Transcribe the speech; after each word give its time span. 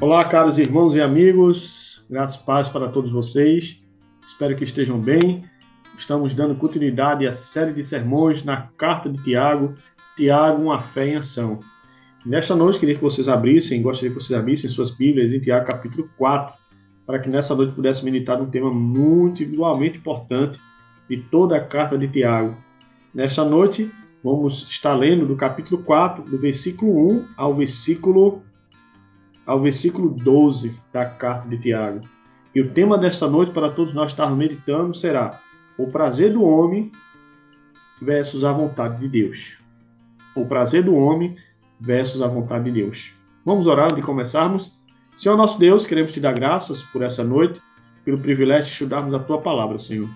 Olá, 0.00 0.24
caros 0.24 0.56
irmãos 0.56 0.94
e 0.94 1.00
amigos, 1.02 2.02
graças 2.08 2.40
e 2.40 2.44
paz 2.46 2.70
para 2.70 2.88
todos 2.88 3.12
vocês. 3.12 3.82
Espero 4.24 4.56
que 4.56 4.64
estejam 4.64 4.98
bem. 4.98 5.44
Estamos 5.98 6.32
dando 6.32 6.54
continuidade 6.54 7.26
à 7.26 7.32
série 7.32 7.74
de 7.74 7.84
sermões 7.84 8.42
na 8.42 8.62
carta 8.78 9.10
de 9.10 9.22
Tiago, 9.22 9.74
Tiago, 10.16 10.62
uma 10.62 10.80
fé 10.80 11.08
em 11.08 11.16
ação. 11.16 11.60
Nesta 12.24 12.56
noite, 12.56 12.78
queria 12.78 12.94
que 12.94 13.02
vocês 13.02 13.28
abrissem, 13.28 13.82
gostaria 13.82 14.08
que 14.08 14.18
vocês 14.18 14.38
abrissem 14.38 14.70
suas 14.70 14.90
Bíblias 14.90 15.34
em 15.34 15.38
Tiago, 15.38 15.66
capítulo 15.66 16.08
4, 16.16 16.56
para 17.04 17.18
que 17.18 17.28
nessa 17.28 17.54
noite 17.54 17.74
pudesse 17.74 18.02
meditar 18.02 18.38
num 18.38 18.48
tema 18.48 18.72
muito, 18.72 19.42
igualmente 19.42 19.98
importante 19.98 20.58
de 21.10 21.18
toda 21.18 21.58
a 21.58 21.60
carta 21.60 21.98
de 21.98 22.08
Tiago. 22.08 22.56
Nesta 23.12 23.44
noite, 23.44 23.90
vamos 24.24 24.62
estar 24.62 24.94
lendo 24.94 25.26
do 25.26 25.36
capítulo 25.36 25.82
4, 25.82 26.24
do 26.24 26.38
versículo 26.38 27.06
1 27.18 27.24
ao 27.36 27.54
versículo 27.54 28.42
ao 29.50 29.60
versículo 29.60 30.10
12 30.10 30.78
da 30.92 31.04
carta 31.04 31.48
de 31.48 31.58
Tiago. 31.58 32.02
E 32.54 32.60
o 32.60 32.70
tema 32.70 32.96
desta 32.96 33.26
noite, 33.26 33.52
para 33.52 33.68
todos 33.68 33.92
nós 33.92 34.12
estarmos 34.12 34.38
meditando, 34.38 34.94
será 34.94 35.40
o 35.76 35.88
prazer 35.88 36.32
do 36.32 36.44
homem 36.44 36.92
versus 38.00 38.44
a 38.44 38.52
vontade 38.52 39.00
de 39.00 39.08
Deus. 39.08 39.56
O 40.36 40.46
prazer 40.46 40.84
do 40.84 40.94
homem 40.94 41.36
versus 41.80 42.22
a 42.22 42.28
vontade 42.28 42.66
de 42.66 42.80
Deus. 42.80 43.12
Vamos 43.44 43.66
orar 43.66 43.92
de 43.92 44.00
começarmos? 44.00 44.72
Senhor 45.16 45.36
nosso 45.36 45.58
Deus, 45.58 45.84
queremos 45.84 46.12
te 46.12 46.20
dar 46.20 46.32
graças 46.32 46.84
por 46.84 47.02
essa 47.02 47.24
noite, 47.24 47.60
pelo 48.04 48.20
privilégio 48.20 48.66
de 48.66 48.70
estudarmos 48.70 49.12
a 49.14 49.18
tua 49.18 49.40
palavra, 49.40 49.80
Senhor. 49.80 50.08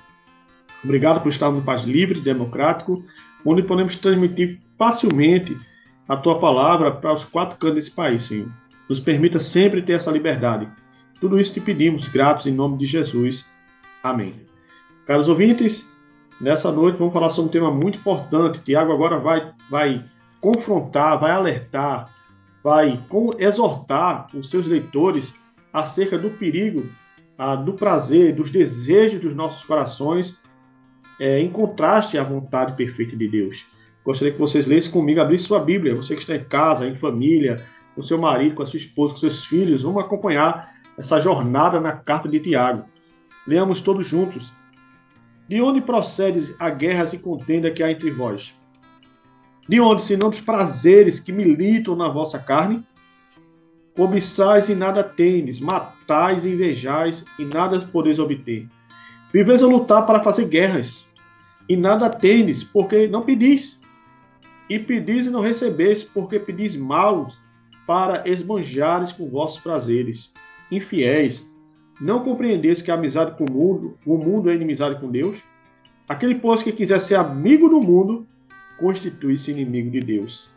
Obrigado 0.84 1.20
por 1.20 1.30
estarmos 1.30 1.58
no 1.58 1.64
país 1.64 1.82
livre, 1.82 2.20
democrático, 2.20 3.02
onde 3.44 3.64
podemos 3.64 3.96
transmitir 3.96 4.60
facilmente 4.78 5.58
a 6.08 6.16
tua 6.16 6.38
palavra 6.38 6.92
para 6.92 7.12
os 7.12 7.24
quatro 7.24 7.58
cantos 7.58 7.74
desse 7.74 7.90
país, 7.90 8.22
Senhor. 8.22 8.48
Nos 8.88 9.00
permita 9.00 9.40
sempre 9.40 9.82
ter 9.82 9.94
essa 9.94 10.10
liberdade. 10.10 10.68
Tudo 11.20 11.40
isso 11.40 11.54
te 11.54 11.60
pedimos, 11.60 12.08
gratos 12.08 12.46
em 12.46 12.52
nome 12.52 12.76
de 12.78 12.86
Jesus. 12.86 13.44
Amém. 14.02 14.34
Caros 15.06 15.28
ouvintes, 15.28 15.86
nessa 16.40 16.70
noite 16.70 16.98
vamos 16.98 17.14
falar 17.14 17.30
sobre 17.30 17.48
um 17.48 17.52
tema 17.52 17.70
muito 17.70 17.98
importante. 17.98 18.60
Tiago 18.60 18.92
agora 18.92 19.18
vai, 19.18 19.52
vai 19.70 20.04
confrontar, 20.40 21.18
vai 21.18 21.30
alertar, 21.30 22.10
vai 22.62 23.02
exortar 23.38 24.26
os 24.34 24.50
seus 24.50 24.66
leitores 24.66 25.32
acerca 25.72 26.18
do 26.18 26.30
perigo, 26.30 26.84
ah, 27.38 27.56
do 27.56 27.72
prazer, 27.72 28.34
dos 28.34 28.50
desejos 28.50 29.20
dos 29.20 29.34
nossos 29.34 29.64
corações, 29.64 30.38
é, 31.18 31.40
em 31.40 31.50
contraste 31.50 32.18
à 32.18 32.22
vontade 32.22 32.76
perfeita 32.76 33.16
de 33.16 33.28
Deus. 33.28 33.66
Gostaria 34.04 34.32
que 34.32 34.38
vocês 34.38 34.66
lessem 34.66 34.90
comigo, 34.90 35.20
abrissem 35.20 35.46
sua 35.46 35.60
Bíblia, 35.60 35.94
você 35.94 36.14
que 36.14 36.20
está 36.20 36.36
em 36.36 36.44
casa, 36.44 36.86
em 36.86 36.94
família, 36.94 37.56
com 37.94 38.02
seu 38.02 38.18
marido, 38.18 38.54
com 38.54 38.62
a 38.62 38.66
sua 38.66 38.78
esposa, 38.78 39.14
com 39.14 39.20
seus 39.20 39.44
filhos. 39.44 39.82
Vamos 39.82 40.04
acompanhar 40.04 40.74
essa 40.96 41.20
jornada 41.20 41.80
na 41.80 41.92
carta 41.92 42.28
de 42.28 42.40
Tiago. 42.40 42.84
Leamos 43.46 43.80
todos 43.80 44.06
juntos. 44.06 44.52
De 45.48 45.60
onde 45.60 45.80
procede 45.80 46.54
a 46.58 46.70
guerras 46.70 47.12
e 47.12 47.18
contenda 47.18 47.70
que 47.70 47.82
há 47.82 47.90
entre 47.90 48.10
vós? 48.10 48.54
De 49.68 49.80
onde, 49.80 50.02
senão 50.02 50.30
dos 50.30 50.40
prazeres 50.40 51.20
que 51.20 51.32
militam 51.32 51.96
na 51.96 52.08
vossa 52.08 52.38
carne? 52.38 52.82
Cobiçais 53.96 54.68
e 54.68 54.74
nada 54.74 55.04
tendes, 55.04 55.60
matais 55.60 56.44
e 56.44 56.50
invejais 56.50 57.24
e 57.38 57.44
nada 57.44 57.78
podeis 57.86 58.18
obter. 58.18 58.66
Viveis 59.32 59.62
a 59.62 59.66
lutar 59.66 60.06
para 60.06 60.22
fazer 60.22 60.46
guerras, 60.46 61.04
e 61.68 61.76
nada 61.76 62.10
tendes, 62.10 62.62
porque 62.62 63.06
não 63.06 63.22
pedis. 63.22 63.80
E 64.68 64.78
pedis 64.78 65.26
e 65.26 65.30
não 65.30 65.40
recebeis, 65.40 66.02
porque 66.02 66.38
pedis 66.38 66.76
mal, 66.76 67.30
para 67.86 68.28
esbanjares 68.28 69.12
com 69.12 69.28
vossos 69.28 69.62
prazeres. 69.62 70.32
Infiéis, 70.70 71.46
não 72.00 72.24
compreendeis 72.24 72.82
que 72.82 72.90
a 72.90 72.94
amizade 72.94 73.36
com 73.36 73.44
o 73.44 73.52
mundo, 73.52 73.98
o 74.04 74.16
mundo 74.16 74.50
é 74.50 74.54
inimizade 74.54 75.00
com 75.00 75.10
Deus? 75.10 75.42
Aquele, 76.08 76.34
pois, 76.34 76.62
que 76.62 76.72
quiser 76.72 77.00
ser 77.00 77.14
amigo 77.14 77.68
do 77.68 77.80
mundo, 77.80 78.26
constitui-se 78.78 79.50
inimigo 79.50 79.90
de 79.90 80.00
Deus. 80.00 80.50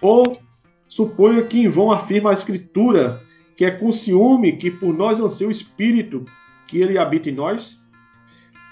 Ou 0.00 0.40
suponha 0.86 1.42
que 1.42 1.60
em 1.60 1.68
vão 1.68 1.92
afirma 1.92 2.30
a 2.30 2.34
Escritura 2.34 3.20
que 3.56 3.64
é 3.64 3.70
com 3.72 3.92
ciúme 3.92 4.56
que 4.56 4.70
por 4.70 4.94
nós 4.94 5.20
anseia 5.20 5.48
o 5.48 5.52
Espírito 5.52 6.24
que 6.66 6.78
ele 6.78 6.96
habita 6.96 7.28
em 7.28 7.34
nós? 7.34 7.78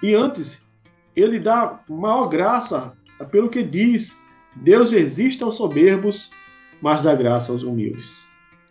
E 0.03 0.15
antes, 0.15 0.65
ele 1.15 1.38
dá 1.38 1.81
maior 1.88 2.28
graça 2.28 2.97
pelo 3.31 3.49
que 3.49 3.62
diz: 3.62 4.17
Deus 4.55 4.93
resiste 4.93 5.43
aos 5.43 5.56
soberbos 5.56 6.31
mas 6.81 7.03
dá 7.03 7.14
graça 7.14 7.53
aos 7.53 7.62
humildes. 7.62 8.25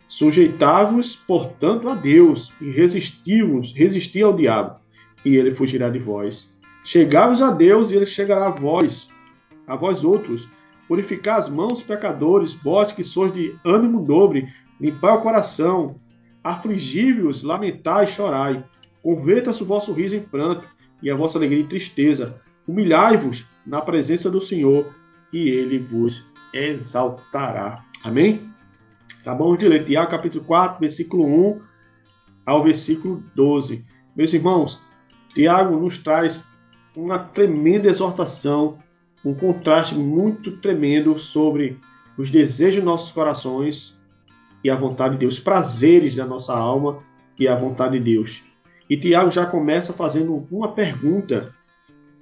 Sujeitai-vos, 0.07 1.15
portanto, 1.15 1.89
a 1.89 1.95
Deus, 1.95 2.53
e 2.61 2.69
resistivos, 2.69 3.73
resisti 3.73 4.21
ao 4.21 4.35
diabo, 4.35 4.79
e 5.25 5.35
ele 5.35 5.53
fugirá 5.53 5.89
de 5.89 5.99
vós. 5.99 6.53
Chegai-vos 6.83 7.41
a 7.41 7.51
Deus, 7.51 7.91
e 7.91 7.95
ele 7.95 8.05
chegará 8.05 8.47
a 8.47 8.51
vós, 8.51 9.09
a 9.67 9.75
vós 9.75 10.03
outros. 10.03 10.47
Purificai 10.87 11.39
as 11.39 11.49
mãos, 11.49 11.81
pecadores, 11.81 12.53
bote 12.53 12.93
que 12.93 13.03
sois 13.03 13.33
de 13.33 13.55
ânimo 13.65 14.05
dobre, 14.05 14.47
limpai 14.79 15.17
o 15.17 15.21
coração, 15.21 15.99
afligi-vos, 16.43 17.41
lamentai 17.41 18.05
e 18.05 18.07
chorai. 18.07 18.63
Converta-se 19.01 19.63
o 19.63 19.65
vosso 19.65 19.91
riso 19.91 20.15
em 20.15 20.21
pranto, 20.21 20.63
e 21.01 21.09
a 21.09 21.15
vossa 21.15 21.37
alegria 21.37 21.63
em 21.63 21.67
tristeza. 21.67 22.39
Humilhai-vos 22.67 23.45
na 23.65 23.81
presença 23.81 24.29
do 24.29 24.39
Senhor, 24.39 24.93
e 25.33 25.49
ele 25.49 25.79
vos 25.79 26.25
exaltará. 26.53 27.83
Amém? 28.05 28.39
Tá 29.23 29.33
bom? 29.33 29.57
De 29.57 29.67
ler 29.67 29.83
Tiago 29.83 30.11
capítulo 30.11 30.45
4, 30.45 30.79
versículo 30.79 31.25
1 31.25 31.61
ao 32.45 32.63
versículo 32.63 33.23
12. 33.33 33.83
Meus 34.15 34.31
irmãos, 34.31 34.79
Tiago 35.33 35.75
nos 35.75 35.97
traz 35.97 36.47
uma 36.95 37.17
tremenda 37.17 37.87
exortação, 37.89 38.77
um 39.25 39.33
contraste 39.33 39.95
muito 39.95 40.55
tremendo 40.57 41.17
sobre 41.17 41.79
os 42.15 42.29
desejos 42.29 42.75
dos 42.75 42.85
nossos 42.85 43.11
corações 43.11 43.99
e 44.63 44.69
a 44.69 44.75
vontade 44.75 45.15
de 45.15 45.21
Deus, 45.21 45.35
os 45.35 45.39
prazeres 45.39 46.15
da 46.15 46.27
nossa 46.27 46.55
alma 46.55 46.99
e 47.39 47.47
a 47.47 47.55
vontade 47.55 47.97
de 47.97 48.15
Deus. 48.15 48.43
E 48.87 48.95
Tiago 48.95 49.31
já 49.31 49.47
começa 49.47 49.91
fazendo 49.93 50.47
uma 50.51 50.71
pergunta. 50.71 51.51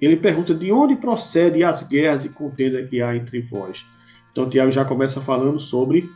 Ele 0.00 0.16
pergunta 0.16 0.54
de 0.54 0.72
onde 0.72 0.96
procedem 0.96 1.62
as 1.62 1.82
guerras 1.82 2.24
e 2.24 2.30
contendas 2.30 2.88
que 2.88 3.02
há 3.02 3.14
entre 3.14 3.42
vós. 3.42 3.84
Então, 4.34 4.50
Tiago 4.50 4.72
já 4.72 4.84
começa 4.84 5.20
falando 5.20 5.60
sobre. 5.60 6.10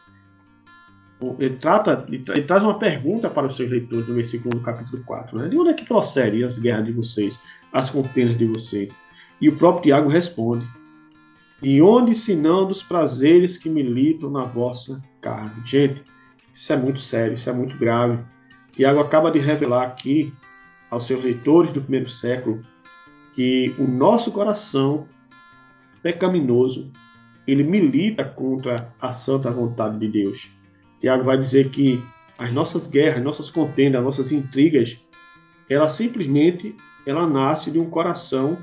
Ele, 1.39 1.57
trata, 1.57 2.05
ele 2.09 2.43
traz 2.43 2.65
uma 2.65 2.77
pergunta 2.79 3.31
para 3.31 3.47
os 3.47 3.55
seus 3.55 3.71
leitores 3.71 4.09
no 4.09 4.15
versículo 4.15 4.59
do 4.59 4.61
capítulo 4.61 5.03
4. 5.05 5.39
Né? 5.39 5.49
De 5.49 5.57
onde 5.57 5.71
é 5.71 5.73
que 5.73 5.85
procedem 5.85 6.43
as 6.43 6.59
guerras 6.59 6.87
de 6.87 6.93
vocês, 6.93 7.39
as 7.73 7.91
contendas 7.91 8.37
de 8.37 8.47
vocês? 8.47 8.99
E 9.41 9.49
o 9.49 9.57
próprio 9.57 9.85
Tiago 9.85 10.09
responde: 10.09 10.67
De 11.63 11.81
onde 11.81 12.13
senão 12.13 12.67
dos 12.67 12.83
prazeres 12.83 13.57
que 13.57 13.69
militam 13.69 14.31
na 14.31 14.43
vossa 14.43 15.01
carne? 15.21 15.53
Gente, 15.65 16.03
isso 16.53 16.73
é 16.73 16.77
muito 16.77 17.01
sério, 17.01 17.37
isso 17.37 17.49
é 17.49 17.53
muito 17.53 17.79
grave. 17.79 18.19
Tiago 18.73 18.99
acaba 18.99 19.31
de 19.31 19.39
revelar 19.39 19.85
aqui 19.85 20.33
aos 20.91 21.07
seus 21.07 21.23
leitores 21.23 21.73
do 21.73 21.83
primeiro 21.83 22.11
século 22.11 22.63
que 23.35 23.73
o 23.79 23.85
nosso 23.85 24.33
coração 24.33 25.07
pecaminoso 26.03 26.91
ele 27.49 27.65
milita 27.65 28.23
contra 28.23 28.93
a 29.01 29.11
santa 29.11 29.51
vontade 29.51 29.99
de 29.99 30.07
Deus. 30.07 30.51
Tiago 31.01 31.25
vai 31.25 31.39
dizer 31.39 31.71
que 31.71 31.99
as 32.39 32.53
nossas 32.53 32.87
guerras, 32.87 33.25
nossas 33.25 33.51
contendas, 33.51 34.05
nossas 34.05 34.31
intrigas, 34.31 35.01
ela 35.69 35.89
simplesmente 35.89 36.77
ela 37.07 37.27
nasce 37.27 37.71
de 37.71 37.79
um 37.79 37.89
coração 37.89 38.59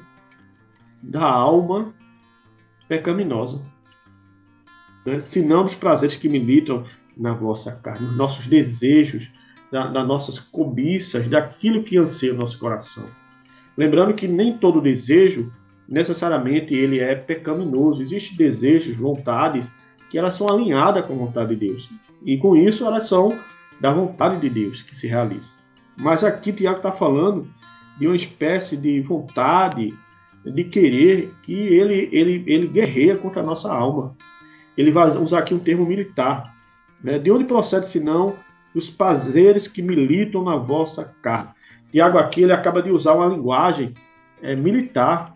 da 1.02 1.24
alma 1.24 1.94
pecaminosa. 2.88 3.66
Né? 5.04 5.20
Se 5.20 5.42
não 5.42 5.64
dos 5.64 5.74
prazeres 5.74 6.16
que 6.16 6.30
militam 6.30 6.86
na 7.18 7.34
vossa 7.34 7.72
carne, 7.78 8.06
nos 8.06 8.16
nossos 8.16 8.46
desejos, 8.46 9.32
das 9.72 9.92
da 9.92 10.04
nossas 10.04 10.38
cobiças, 10.38 11.28
daquilo 11.28 11.84
que 11.84 11.98
anseia 11.98 12.34
o 12.34 12.38
nosso 12.38 12.60
coração. 12.60 13.06
Lembrando 13.76 14.14
que 14.14 14.28
nem 14.28 14.58
todo 14.58 14.80
desejo 14.80 15.52
necessariamente 15.88 16.74
ele 16.74 17.00
é 17.00 17.16
pecaminoso. 17.16 18.02
Existem 18.02 18.38
desejos, 18.38 18.96
vontades 18.96 19.68
que 20.10 20.18
elas 20.18 20.36
são 20.36 20.48
alinhadas 20.50 21.06
com 21.08 21.14
a 21.14 21.18
vontade 21.18 21.56
de 21.56 21.68
Deus. 21.68 21.90
E 22.26 22.38
com 22.38 22.56
isso 22.56 22.86
elas 22.86 23.08
são 23.08 23.38
da 23.80 23.94
vontade 23.94 24.40
de 24.40 24.50
Deus 24.50 24.82
que 24.82 24.98
se 24.98 25.08
realiza. 25.08 25.52
Mas 25.98 26.24
aqui 26.24 26.52
Tiago 26.52 26.78
está 26.78 26.92
falando 26.92 27.48
de 27.98 28.08
uma 28.08 28.16
espécie 28.16 28.76
de 28.76 29.02
vontade, 29.02 29.94
de 30.44 30.64
querer 30.66 31.34
que 31.44 31.54
ele, 31.54 32.10
ele, 32.12 32.44
ele 32.46 32.68
guerreia 32.68 33.16
contra 33.18 33.42
a 33.42 33.46
nossa 33.46 33.72
alma. 33.72 34.16
Ele 34.78 34.92
vai 34.92 35.10
usar 35.10 35.40
aqui 35.40 35.54
um 35.54 35.60
termo 35.60 35.86
militar. 35.86 36.54
Né? 37.04 37.18
De 37.20 37.32
onde 37.32 37.46
procede, 37.46 37.88
senão, 37.88 38.36
os 38.74 38.90
prazeres 38.90 39.68
que 39.68 39.82
militam 39.82 40.44
na 40.44 40.58
vossa 40.58 41.16
carne? 41.22 41.50
Tiago 41.92 42.18
aqui 42.18 42.44
ele 42.44 42.52
acaba 42.52 42.82
de 42.82 42.92
usar 42.92 43.14
uma 43.14 43.28
linguagem 43.28 43.94
é, 44.42 44.56
militar 44.56 45.35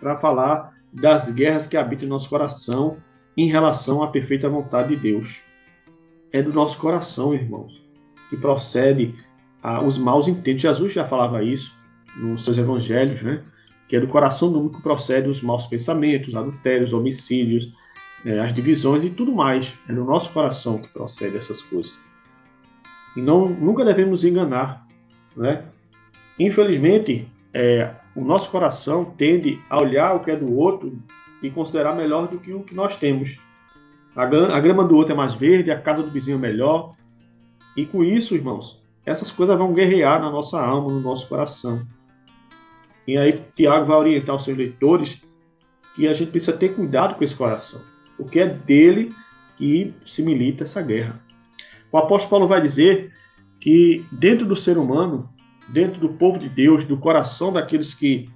para 0.00 0.16
falar 0.16 0.72
das 0.92 1.30
guerras 1.30 1.66
que 1.66 1.76
habitam 1.76 2.06
em 2.06 2.10
nosso 2.10 2.28
coração 2.28 2.96
em 3.36 3.46
relação 3.46 4.02
à 4.02 4.08
perfeita 4.08 4.48
vontade 4.48 4.88
de 4.88 4.96
Deus. 4.96 5.42
É 6.32 6.42
do 6.42 6.52
nosso 6.52 6.78
coração, 6.78 7.34
irmãos, 7.34 7.82
que 8.28 8.36
procede 8.36 9.14
ah, 9.62 9.82
os 9.82 9.98
maus 9.98 10.28
intentos. 10.28 10.62
Jesus 10.62 10.92
já 10.92 11.04
falava 11.04 11.42
isso 11.42 11.74
nos 12.16 12.44
seus 12.44 12.58
evangelhos, 12.58 13.22
né? 13.22 13.42
Que 13.88 13.96
é 13.96 14.00
do 14.00 14.08
coração 14.08 14.52
do 14.52 14.70
que 14.70 14.82
procede 14.82 15.28
os 15.28 15.42
maus 15.42 15.66
pensamentos, 15.66 16.34
adultérios, 16.36 16.92
homicídios, 16.92 17.72
é, 18.24 18.38
as 18.40 18.54
divisões 18.54 19.02
e 19.02 19.10
tudo 19.10 19.32
mais. 19.32 19.74
É 19.88 19.92
no 19.92 20.04
nosso 20.04 20.32
coração 20.32 20.78
que 20.78 20.88
procede 20.88 21.36
essas 21.36 21.62
coisas. 21.62 21.98
E 23.16 23.20
não, 23.20 23.48
nunca 23.48 23.84
devemos 23.84 24.22
enganar, 24.22 24.86
né? 25.36 25.64
Infelizmente, 26.38 27.28
é, 27.52 27.92
o 28.20 28.24
nosso 28.24 28.50
coração 28.50 29.04
tende 29.04 29.58
a 29.70 29.80
olhar 29.80 30.14
o 30.14 30.20
que 30.20 30.30
é 30.30 30.36
do 30.36 30.54
outro 30.54 30.98
e 31.42 31.50
considerar 31.50 31.94
melhor 31.94 32.28
do 32.28 32.38
que 32.38 32.52
o 32.52 32.62
que 32.62 32.74
nós 32.74 32.98
temos. 32.98 33.34
A, 34.14 34.26
grama 34.26 34.84
do 34.84 34.94
outro 34.94 35.14
é 35.14 35.16
mais 35.16 35.32
verde, 35.32 35.70
a 35.70 35.80
casa 35.80 36.02
do 36.02 36.10
vizinho 36.10 36.36
é 36.36 36.40
melhor. 36.40 36.94
E 37.74 37.86
com 37.86 38.04
isso, 38.04 38.34
irmãos, 38.34 38.82
essas 39.06 39.30
coisas 39.30 39.56
vão 39.56 39.72
guerrear 39.72 40.20
na 40.20 40.30
nossa 40.30 40.60
alma, 40.60 40.92
no 40.92 41.00
nosso 41.00 41.26
coração. 41.28 41.86
E 43.06 43.16
aí 43.16 43.32
Tiago 43.56 43.86
vai 43.86 43.96
orientar 43.96 44.36
os 44.36 44.44
seus 44.44 44.58
leitores 44.58 45.22
que 45.96 46.06
a 46.06 46.12
gente 46.12 46.30
precisa 46.30 46.52
ter 46.52 46.74
cuidado 46.74 47.14
com 47.14 47.24
esse 47.24 47.34
coração, 47.34 47.80
porque 48.18 48.40
é 48.40 48.46
dele 48.46 49.10
que 49.56 49.94
se 50.06 50.22
milita 50.22 50.64
essa 50.64 50.82
guerra. 50.82 51.18
O 51.90 51.96
apóstolo 51.96 52.30
Paulo 52.30 52.48
vai 52.48 52.60
dizer 52.60 53.12
que 53.58 54.04
dentro 54.12 54.46
do 54.46 54.54
ser 54.54 54.76
humano 54.76 55.28
dentro 55.72 56.00
do 56.00 56.10
povo 56.10 56.38
de 56.38 56.48
Deus, 56.48 56.84
do 56.84 56.96
coração 56.96 57.52
daqueles 57.52 57.94
que, 57.94 58.28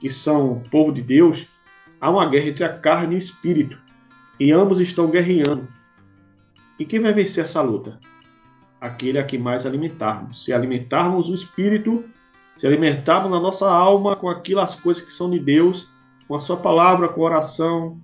que 0.00 0.10
são 0.10 0.62
povo 0.70 0.92
de 0.92 1.02
Deus, 1.02 1.46
há 2.00 2.10
uma 2.10 2.28
guerra 2.28 2.48
entre 2.48 2.64
a 2.64 2.78
carne 2.78 3.14
e 3.14 3.18
o 3.18 3.20
espírito. 3.20 3.78
E 4.38 4.52
ambos 4.52 4.80
estão 4.80 5.10
guerreando. 5.10 5.66
E 6.78 6.84
quem 6.84 7.00
vai 7.00 7.12
vencer 7.12 7.44
essa 7.44 7.60
luta? 7.60 7.98
Aquele 8.80 9.18
a 9.18 9.24
que 9.24 9.36
mais 9.36 9.66
alimentarmos. 9.66 10.44
Se 10.44 10.52
alimentarmos 10.52 11.28
o 11.28 11.34
espírito, 11.34 12.04
se 12.56 12.66
alimentarmos 12.66 13.30
na 13.30 13.40
nossa 13.40 13.68
alma 13.68 14.14
com 14.14 14.28
aquilo, 14.28 14.60
as 14.60 14.74
coisas 14.74 15.02
que 15.02 15.12
são 15.12 15.28
de 15.28 15.38
Deus, 15.38 15.88
com 16.28 16.36
a 16.36 16.40
sua 16.40 16.56
palavra, 16.56 17.08
com 17.08 17.22
a 17.22 17.24
oração, 17.24 18.00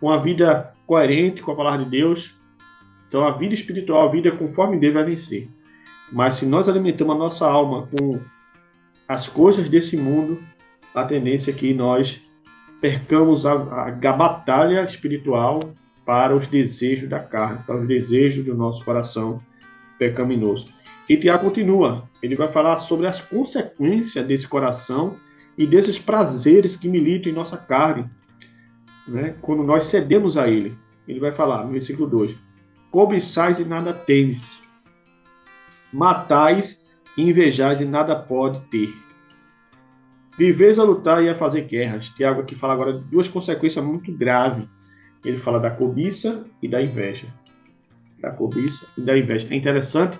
com 0.00 0.10
a 0.10 0.18
vida 0.18 0.72
coerente 0.86 1.42
com 1.42 1.50
a 1.50 1.56
palavra 1.56 1.84
de 1.84 1.90
Deus, 1.90 2.34
então 3.08 3.26
a 3.26 3.32
vida 3.32 3.54
espiritual, 3.54 4.08
a 4.08 4.10
vida 4.10 4.30
conforme 4.30 4.78
Deus 4.78 4.94
vai 4.94 5.04
vencer. 5.04 5.48
Mas 6.12 6.34
se 6.34 6.46
nós 6.46 6.68
alimentamos 6.68 7.14
a 7.14 7.18
nossa 7.18 7.46
alma 7.46 7.88
com 7.88 8.20
as 9.08 9.28
coisas 9.28 9.68
desse 9.68 9.96
mundo, 9.96 10.42
a 10.94 11.04
tendência 11.04 11.50
é 11.50 11.54
que 11.54 11.74
nós 11.74 12.22
percamos 12.80 13.46
a, 13.46 13.52
a, 13.52 13.88
a 13.88 14.12
batalha 14.12 14.84
espiritual 14.84 15.60
para 16.04 16.36
os 16.36 16.46
desejos 16.46 17.08
da 17.08 17.18
carne, 17.18 17.62
para 17.66 17.80
os 17.80 17.86
desejos 17.86 18.44
do 18.44 18.54
nosso 18.54 18.84
coração 18.84 19.42
pecaminoso. 19.98 20.68
E 21.08 21.16
Tiago 21.16 21.44
continua, 21.44 22.08
ele 22.22 22.34
vai 22.34 22.48
falar 22.48 22.78
sobre 22.78 23.06
as 23.06 23.20
consequências 23.20 24.26
desse 24.26 24.46
coração 24.46 25.16
e 25.56 25.66
desses 25.66 25.98
prazeres 25.98 26.76
que 26.76 26.88
militam 26.88 27.30
em 27.30 27.34
nossa 27.34 27.56
carne, 27.56 28.08
né? 29.06 29.34
quando 29.40 29.62
nós 29.62 29.84
cedemos 29.84 30.36
a 30.36 30.48
ele. 30.48 30.76
Ele 31.06 31.20
vai 31.20 31.32
falar 31.32 31.64
no 31.64 31.72
versículo 31.72 32.08
2: 32.08 32.36
Cobiçais 32.90 33.60
e 33.60 33.64
nada 33.64 33.92
tendes, 33.92 34.58
matais 35.96 36.84
e 37.16 37.22
invejais 37.22 37.80
e 37.80 37.86
nada 37.86 38.14
pode 38.14 38.60
ter. 38.66 38.94
Viveis 40.36 40.78
a 40.78 40.84
lutar 40.84 41.24
e 41.24 41.28
a 41.30 41.34
fazer 41.34 41.62
guerras. 41.62 42.10
Tiago 42.10 42.42
aqui 42.42 42.54
fala 42.54 42.74
agora 42.74 42.92
de 42.92 43.04
duas 43.04 43.28
consequências 43.28 43.82
muito 43.82 44.12
graves. 44.12 44.68
Ele 45.24 45.38
fala 45.38 45.58
da 45.58 45.70
cobiça 45.70 46.46
e 46.62 46.68
da 46.68 46.82
inveja. 46.82 47.26
Da 48.20 48.30
cobiça 48.30 48.86
e 48.98 49.00
da 49.00 49.16
inveja. 49.16 49.48
É 49.50 49.56
interessante 49.56 50.18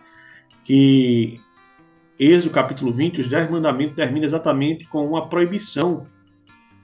que 0.64 1.38
Êxodo 2.18 2.54
capítulo 2.54 2.94
20, 2.94 3.20
os 3.20 3.28
dez 3.28 3.50
mandamentos 3.50 3.94
termina 3.94 4.24
exatamente 4.24 4.86
com 4.88 5.06
uma 5.06 5.28
proibição 5.28 6.06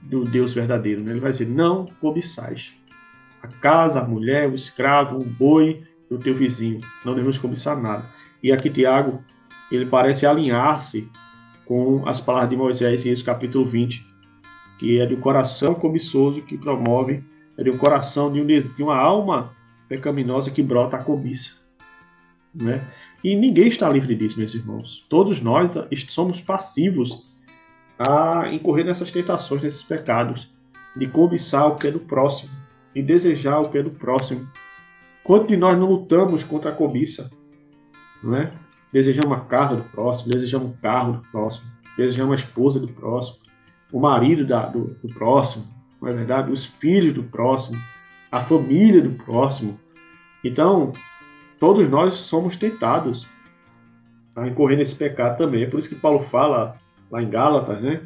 do 0.02 0.24
Deus 0.24 0.52
verdadeiro. 0.52 1.02
Né? 1.02 1.12
Ele 1.12 1.20
vai 1.20 1.30
dizer, 1.30 1.48
não 1.48 1.86
cobiçais. 1.98 2.74
A 3.42 3.48
casa, 3.48 4.00
a 4.00 4.06
mulher, 4.06 4.50
o 4.50 4.54
escravo, 4.54 5.18
o 5.18 5.24
boi, 5.24 5.82
o 6.10 6.18
teu 6.18 6.34
vizinho. 6.34 6.80
Não 7.02 7.14
devemos 7.14 7.38
cobiçar 7.38 7.80
nada. 7.80 8.04
E 8.42 8.50
aqui 8.50 8.68
Tiago, 8.68 9.22
ele 9.70 9.86
parece 9.86 10.26
alinhar-se 10.26 11.08
com 11.64 12.06
as 12.08 12.20
palavras 12.20 12.50
de 12.50 12.56
Moisés 12.56 13.06
em 13.06 13.10
Êxodo 13.10 13.26
capítulo 13.26 13.64
20, 13.64 14.04
que 14.78 15.00
é 15.00 15.06
de 15.06 15.14
um 15.14 15.20
coração 15.20 15.74
cobiçoso 15.74 16.42
que 16.42 16.58
promove, 16.58 17.22
é 17.56 17.62
de 17.62 17.70
um 17.70 17.78
coração 17.78 18.32
de, 18.32 18.40
um, 18.40 18.46
de 18.46 18.82
uma 18.82 18.96
alma 18.96 19.54
pecaminosa 19.88 20.50
que 20.50 20.62
brota 20.62 20.96
a 20.96 21.02
cobiça. 21.02 21.56
Né? 22.52 22.84
E 23.22 23.36
ninguém 23.36 23.68
está 23.68 23.88
livre 23.88 24.14
disso, 24.16 24.38
meus 24.38 24.54
irmãos. 24.54 25.06
Todos 25.08 25.40
nós 25.40 25.72
somos 26.08 26.40
passivos 26.40 27.24
a 27.98 28.52
incorrer 28.52 28.84
nessas 28.84 29.10
tentações, 29.10 29.62
nesses 29.62 29.82
pecados, 29.82 30.52
de 30.96 31.06
cobiçar 31.06 31.68
o 31.68 31.76
que 31.76 31.86
é 31.86 31.90
do 31.90 32.00
próximo, 32.00 32.50
de 32.94 33.02
desejar 33.02 33.60
o 33.60 33.70
que 33.70 33.78
é 33.78 33.82
do 33.82 33.90
próximo. 33.90 34.50
Quanto 35.22 35.46
de 35.46 35.56
nós 35.56 35.78
não 35.78 35.86
lutamos 35.86 36.42
contra 36.42 36.70
a 36.70 36.74
cobiça? 36.74 37.30
Não 38.22 38.36
é? 38.36 38.52
Desejamos 38.92 39.32
a 39.36 39.40
casa 39.40 39.76
do 39.76 39.84
próximo, 39.84 40.32
desejamos 40.32 40.70
o 40.70 40.74
carro 40.82 41.14
do 41.14 41.22
próximo, 41.30 41.66
desejamos 41.96 42.32
a 42.32 42.44
esposa 42.44 42.78
do 42.78 42.88
próximo, 42.88 43.38
o 43.90 44.00
marido 44.00 44.46
da, 44.46 44.66
do, 44.66 44.96
do 45.02 45.12
próximo, 45.12 45.66
não 46.00 46.08
é 46.08 46.12
verdade? 46.12 46.50
Os 46.50 46.64
filhos 46.64 47.14
do 47.14 47.22
próximo, 47.22 47.78
a 48.30 48.40
família 48.40 49.00
do 49.00 49.10
próximo. 49.10 49.78
Então, 50.42 50.92
todos 51.58 51.88
nós 51.88 52.14
somos 52.14 52.56
tentados 52.56 53.26
a 54.34 54.46
incorrer 54.48 54.78
nesse 54.78 54.94
pecado 54.94 55.38
também. 55.38 55.62
É 55.62 55.66
por 55.66 55.78
isso 55.78 55.88
que 55.88 55.94
Paulo 55.94 56.24
fala 56.30 56.76
lá 57.10 57.22
em 57.22 57.28
Gálatas, 57.28 57.80
né? 57.80 58.00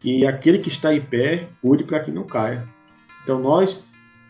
Que 0.00 0.26
aquele 0.26 0.58
que 0.58 0.68
está 0.68 0.94
em 0.94 1.00
pé, 1.00 1.48
cuide 1.60 1.84
para 1.84 2.00
que 2.00 2.10
não 2.10 2.24
caia. 2.24 2.66
Então, 3.22 3.40
nós 3.40 3.84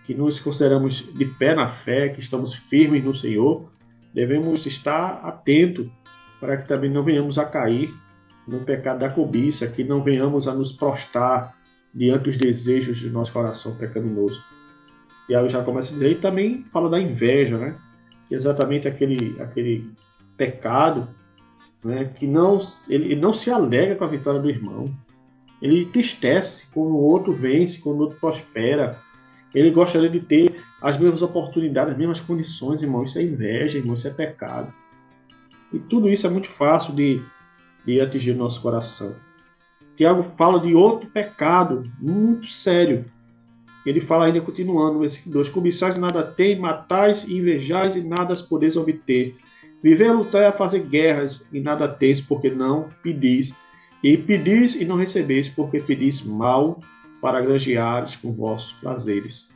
que 0.06 0.14
nos 0.14 0.38
consideramos 0.38 1.08
de 1.14 1.24
pé 1.24 1.54
na 1.54 1.68
fé, 1.68 2.10
que 2.10 2.20
estamos 2.20 2.54
firmes 2.54 3.02
no 3.02 3.14
Senhor, 3.14 3.70
devemos 4.14 4.64
estar 4.64 5.20
atentos 5.24 5.88
para 6.40 6.56
que 6.56 6.68
também 6.68 6.90
não 6.90 7.02
venhamos 7.02 7.38
a 7.38 7.44
cair 7.44 7.92
no 8.46 8.60
pecado 8.60 9.00
da 9.00 9.10
cobiça, 9.10 9.66
que 9.66 9.82
não 9.82 10.02
venhamos 10.02 10.46
a 10.46 10.54
nos 10.54 10.70
prostrar 10.72 11.56
diante 11.92 12.24
dos 12.24 12.36
desejos 12.36 13.00
do 13.02 13.10
nosso 13.10 13.32
coração 13.32 13.76
pecaminoso. 13.76 14.42
E 15.28 15.34
aí 15.34 15.48
já 15.48 15.64
começa 15.64 15.90
a 15.90 15.92
dizer, 15.94 16.12
e 16.12 16.14
também 16.16 16.64
fala 16.64 16.90
da 16.90 17.00
inveja, 17.00 17.56
né? 17.56 17.76
Que 18.28 18.34
é 18.34 18.36
exatamente 18.36 18.86
aquele, 18.86 19.40
aquele 19.40 19.90
pecado 20.36 21.08
né? 21.82 22.10
que 22.14 22.26
não, 22.26 22.60
ele 22.88 23.16
não 23.16 23.32
se 23.32 23.50
alegra 23.50 23.96
com 23.96 24.04
a 24.04 24.08
vitória 24.08 24.40
do 24.40 24.50
irmão. 24.50 24.84
Ele 25.62 25.82
entristece 25.82 26.66
quando 26.72 26.90
o 26.90 27.00
outro 27.00 27.32
vence, 27.32 27.80
quando 27.80 27.96
o 27.96 28.02
outro 28.02 28.18
prospera, 28.18 28.98
ele 29.54 29.70
gostaria 29.70 30.08
de 30.08 30.20
ter 30.20 30.56
as 30.82 30.98
mesmas 30.98 31.22
oportunidades, 31.22 31.92
as 31.92 31.98
mesmas 31.98 32.20
condições, 32.20 32.82
irmão. 32.82 33.04
Isso 33.04 33.18
é 33.18 33.22
inveja, 33.22 33.78
irmão. 33.78 33.94
Isso 33.94 34.08
é 34.08 34.10
pecado. 34.10 34.72
E 35.72 35.78
tudo 35.78 36.08
isso 36.08 36.26
é 36.26 36.30
muito 36.30 36.50
fácil 36.50 36.94
de, 36.94 37.20
de 37.84 38.00
atingir 38.00 38.32
o 38.32 38.36
nosso 38.36 38.60
coração. 38.60 39.14
Tiago 39.96 40.24
fala 40.36 40.60
de 40.60 40.74
outro 40.74 41.08
pecado 41.08 41.84
muito 42.00 42.48
sério, 42.48 43.04
ele 43.84 44.00
fala 44.00 44.26
ainda 44.26 44.40
continuando, 44.40 45.00
versículo 45.00 45.34
2: 45.34 45.50
Cobiçais 45.50 45.98
nada 45.98 46.22
tem, 46.22 46.58
matais 46.58 47.24
e 47.24 47.36
invejais 47.36 47.94
e 47.96 48.02
nada 48.02 48.32
as 48.32 48.40
podeis 48.40 48.76
obter. 48.76 49.36
Viver 49.82 50.08
a 50.08 50.12
lutar 50.12 50.42
é 50.42 50.46
a 50.46 50.52
fazer 50.52 50.80
guerras 50.80 51.44
e 51.52 51.60
nada 51.60 51.86
teis, 51.86 52.20
porque 52.20 52.48
não 52.48 52.88
pedis. 53.02 53.54
E 54.02 54.16
pedis 54.16 54.74
e 54.74 54.84
não 54.84 54.96
recebeis, 54.96 55.48
porque 55.48 55.80
pedis 55.80 56.22
mal 56.22 56.80
para 57.24 57.40
granjeares 57.40 58.16
com 58.16 58.34
vossos 58.34 58.74
prazeres. 58.74 59.48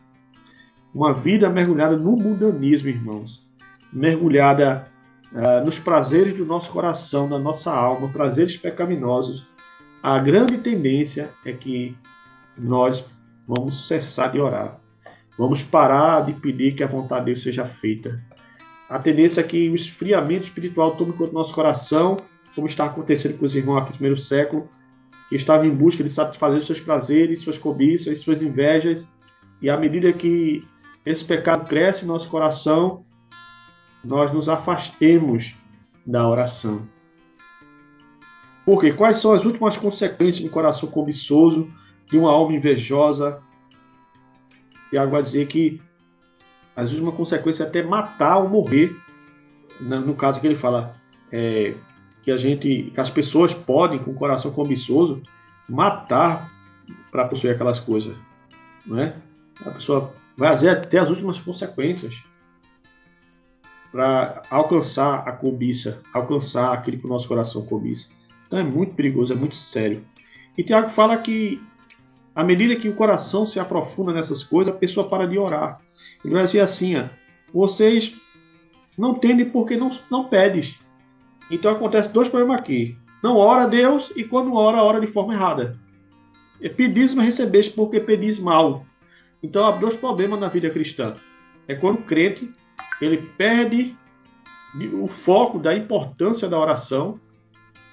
Uma 0.95 1.13
vida 1.13 1.51
mergulhada 1.51 1.99
no 1.99 2.13
mundanismo, 2.13 2.89
irmãos. 2.89 3.47
Mergulhada 3.93 4.91
uh, 5.31 5.63
nos 5.63 5.79
prazeres 5.79 6.35
do 6.35 6.47
nosso 6.47 6.71
coração, 6.71 7.29
da 7.29 7.39
nossa 7.39 7.71
alma, 7.71 8.09
prazeres 8.09 8.57
pecaminosos. 8.57 9.47
A 10.03 10.19
grande 10.19 10.57
tendência 10.57 11.29
é 11.45 11.53
que 11.53 11.95
nós 12.57 13.07
vamos 13.47 13.87
cessar 13.87 14.33
de 14.33 14.41
orar. 14.41 14.81
Vamos 15.37 15.63
parar 15.63 16.25
de 16.25 16.33
pedir 16.33 16.75
que 16.75 16.83
a 16.83 16.87
vontade 16.89 17.27
de 17.27 17.33
Deus 17.33 17.43
seja 17.43 17.67
feita. 17.67 18.19
A 18.89 18.99
tendência 18.99 19.43
é 19.43 19.45
que 19.45 19.69
o 19.69 19.77
esfriamento 19.77 20.45
espiritual 20.45 20.97
tome 20.97 21.13
conta 21.13 21.33
do 21.33 21.35
nosso 21.35 21.55
coração, 21.55 22.17
como 22.55 22.67
está 22.67 22.87
acontecendo 22.87 23.37
com 23.37 23.45
os 23.45 23.55
irmãos 23.55 23.83
aqui 23.83 23.93
do 23.93 23.99
primeiro 23.99 24.19
século, 24.19 24.71
que 25.29 25.37
estavam 25.37 25.67
em 25.67 25.75
busca 25.75 26.03
de 26.03 26.11
satisfazer 26.11 26.63
seus 26.63 26.81
prazeres, 26.81 27.41
suas 27.41 27.59
cobiças, 27.59 28.21
suas 28.21 28.41
invejas, 28.41 29.07
e 29.61 29.69
à 29.69 29.77
medida 29.77 30.13
que 30.13 30.67
esse 31.05 31.25
pecado 31.25 31.69
cresce 31.69 32.05
em 32.05 32.09
nosso 32.09 32.29
coração, 32.29 33.05
nós 34.05 34.33
nos 34.33 34.49
afastemos 34.49 35.55
da 36.07 36.27
oração. 36.29 36.89
Porque 38.65 38.93
quais 38.93 39.19
são 39.19 39.33
as 39.33 39.45
últimas 39.45 39.77
consequências 39.77 40.43
de 40.43 40.47
um 40.47 40.51
coração 40.51 40.89
cobiçoso, 40.89 41.71
de 42.07 42.19
uma 42.19 42.31
alma 42.31 42.55
invejosa? 42.55 43.41
Tiago 44.91 45.11
vai 45.11 45.23
dizer 45.23 45.47
que 45.47 45.81
as 46.77 46.91
últimas 46.93 47.15
consequências 47.15 47.67
é 47.67 47.69
até 47.69 47.83
matar 47.83 48.39
ou 48.39 48.49
morrer. 48.49 48.95
No 49.81 50.15
caso 50.15 50.41
que 50.41 50.47
ele 50.47 50.57
fala 50.57 50.95
é, 51.33 51.75
que 52.29 52.33
a 52.33 52.37
gente, 52.37 52.91
que 52.93 53.01
as 53.01 53.09
pessoas 53.09 53.55
podem, 53.55 53.99
com 53.99 54.11
o 54.11 54.15
coração 54.15 54.51
cobiçoso, 54.51 55.23
matar 55.67 56.53
para 57.11 57.27
possuir 57.27 57.55
aquelas 57.55 57.81
coisas, 57.81 58.15
não 58.85 59.01
é? 59.01 59.17
A 59.65 59.71
pessoa 59.71 60.13
vai 60.37 60.51
fazer 60.51 60.69
até 60.69 60.99
as 60.99 61.09
últimas 61.09 61.41
consequências 61.41 62.23
para 63.91 64.43
alcançar 64.51 65.27
a 65.27 65.33
cobiça, 65.33 66.03
alcançar 66.13 66.75
aquele 66.75 66.99
que 66.99 67.07
o 67.07 67.09
nosso 67.09 67.27
coração 67.27 67.65
cobiça. 67.65 68.11
Então 68.47 68.59
é 68.59 68.63
muito 68.63 68.95
perigoso, 68.95 69.33
é 69.33 69.37
muito 69.37 69.57
sério. 69.57 70.05
E 70.59 70.63
Tiago 70.63 70.91
fala 70.91 71.17
que 71.17 71.59
à 72.35 72.45
medida 72.45 72.77
que 72.77 72.91
o 72.91 72.95
coração 72.95 73.47
se 73.47 73.59
aprofunda 73.59 74.13
nessas 74.13 74.45
coisas, 74.45 74.75
a 74.75 74.77
pessoa 74.77 75.09
para 75.09 75.27
de 75.27 75.39
orar. 75.39 75.81
Ele 76.23 76.35
vai 76.35 76.45
dizer 76.45 76.61
assim: 76.61 76.95
ó, 76.95 77.07
vocês 77.55 78.15
não 78.99 79.15
tendem 79.15 79.49
porque 79.49 79.79
não, 79.79 79.91
não 80.11 80.29
pedes. 80.29 80.79
Então 81.51 81.73
acontece 81.73 82.13
dois 82.13 82.29
problemas 82.29 82.61
aqui. 82.61 82.97
Não 83.23 83.37
ora 83.37 83.65
a 83.65 83.67
Deus 83.67 84.13
e 84.15 84.25
quando 84.25 84.55
ora, 84.55 84.83
ora 84.83 85.01
de 85.01 85.07
forma 85.07 85.35
errada. 85.35 85.79
É 86.61 86.69
pedis, 86.69 87.15
mas 87.15 87.27
recebeste 87.27 87.73
porque 87.73 88.01
pedis 88.01 88.39
mal. 88.39 88.85
Então 89.43 89.67
há 89.67 89.71
dois 89.73 89.97
problemas 89.97 90.39
na 90.41 90.49
vida 90.49 90.71
cristã. 90.71 91.15
É 91.67 91.75
quando 91.75 91.99
o 91.99 92.03
crente 92.03 92.51
ele 93.01 93.19
perde 93.37 93.97
o 94.93 95.07
foco 95.07 95.59
da 95.59 95.75
importância 95.75 96.49
da 96.49 96.59
oração 96.59 97.21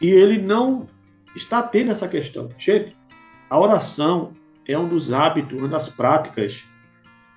e 0.02 0.10
ele 0.10 0.42
não 0.42 0.88
está 1.36 1.62
tendo 1.62 1.92
essa 1.92 2.08
questão. 2.08 2.50
Gente, 2.58 2.96
a 3.50 3.60
oração 3.60 4.34
é 4.68 4.78
um 4.78 4.88
dos 4.88 5.14
hábitos, 5.14 5.60
uma 5.60 5.68
das 5.68 5.90
práticas 5.90 6.64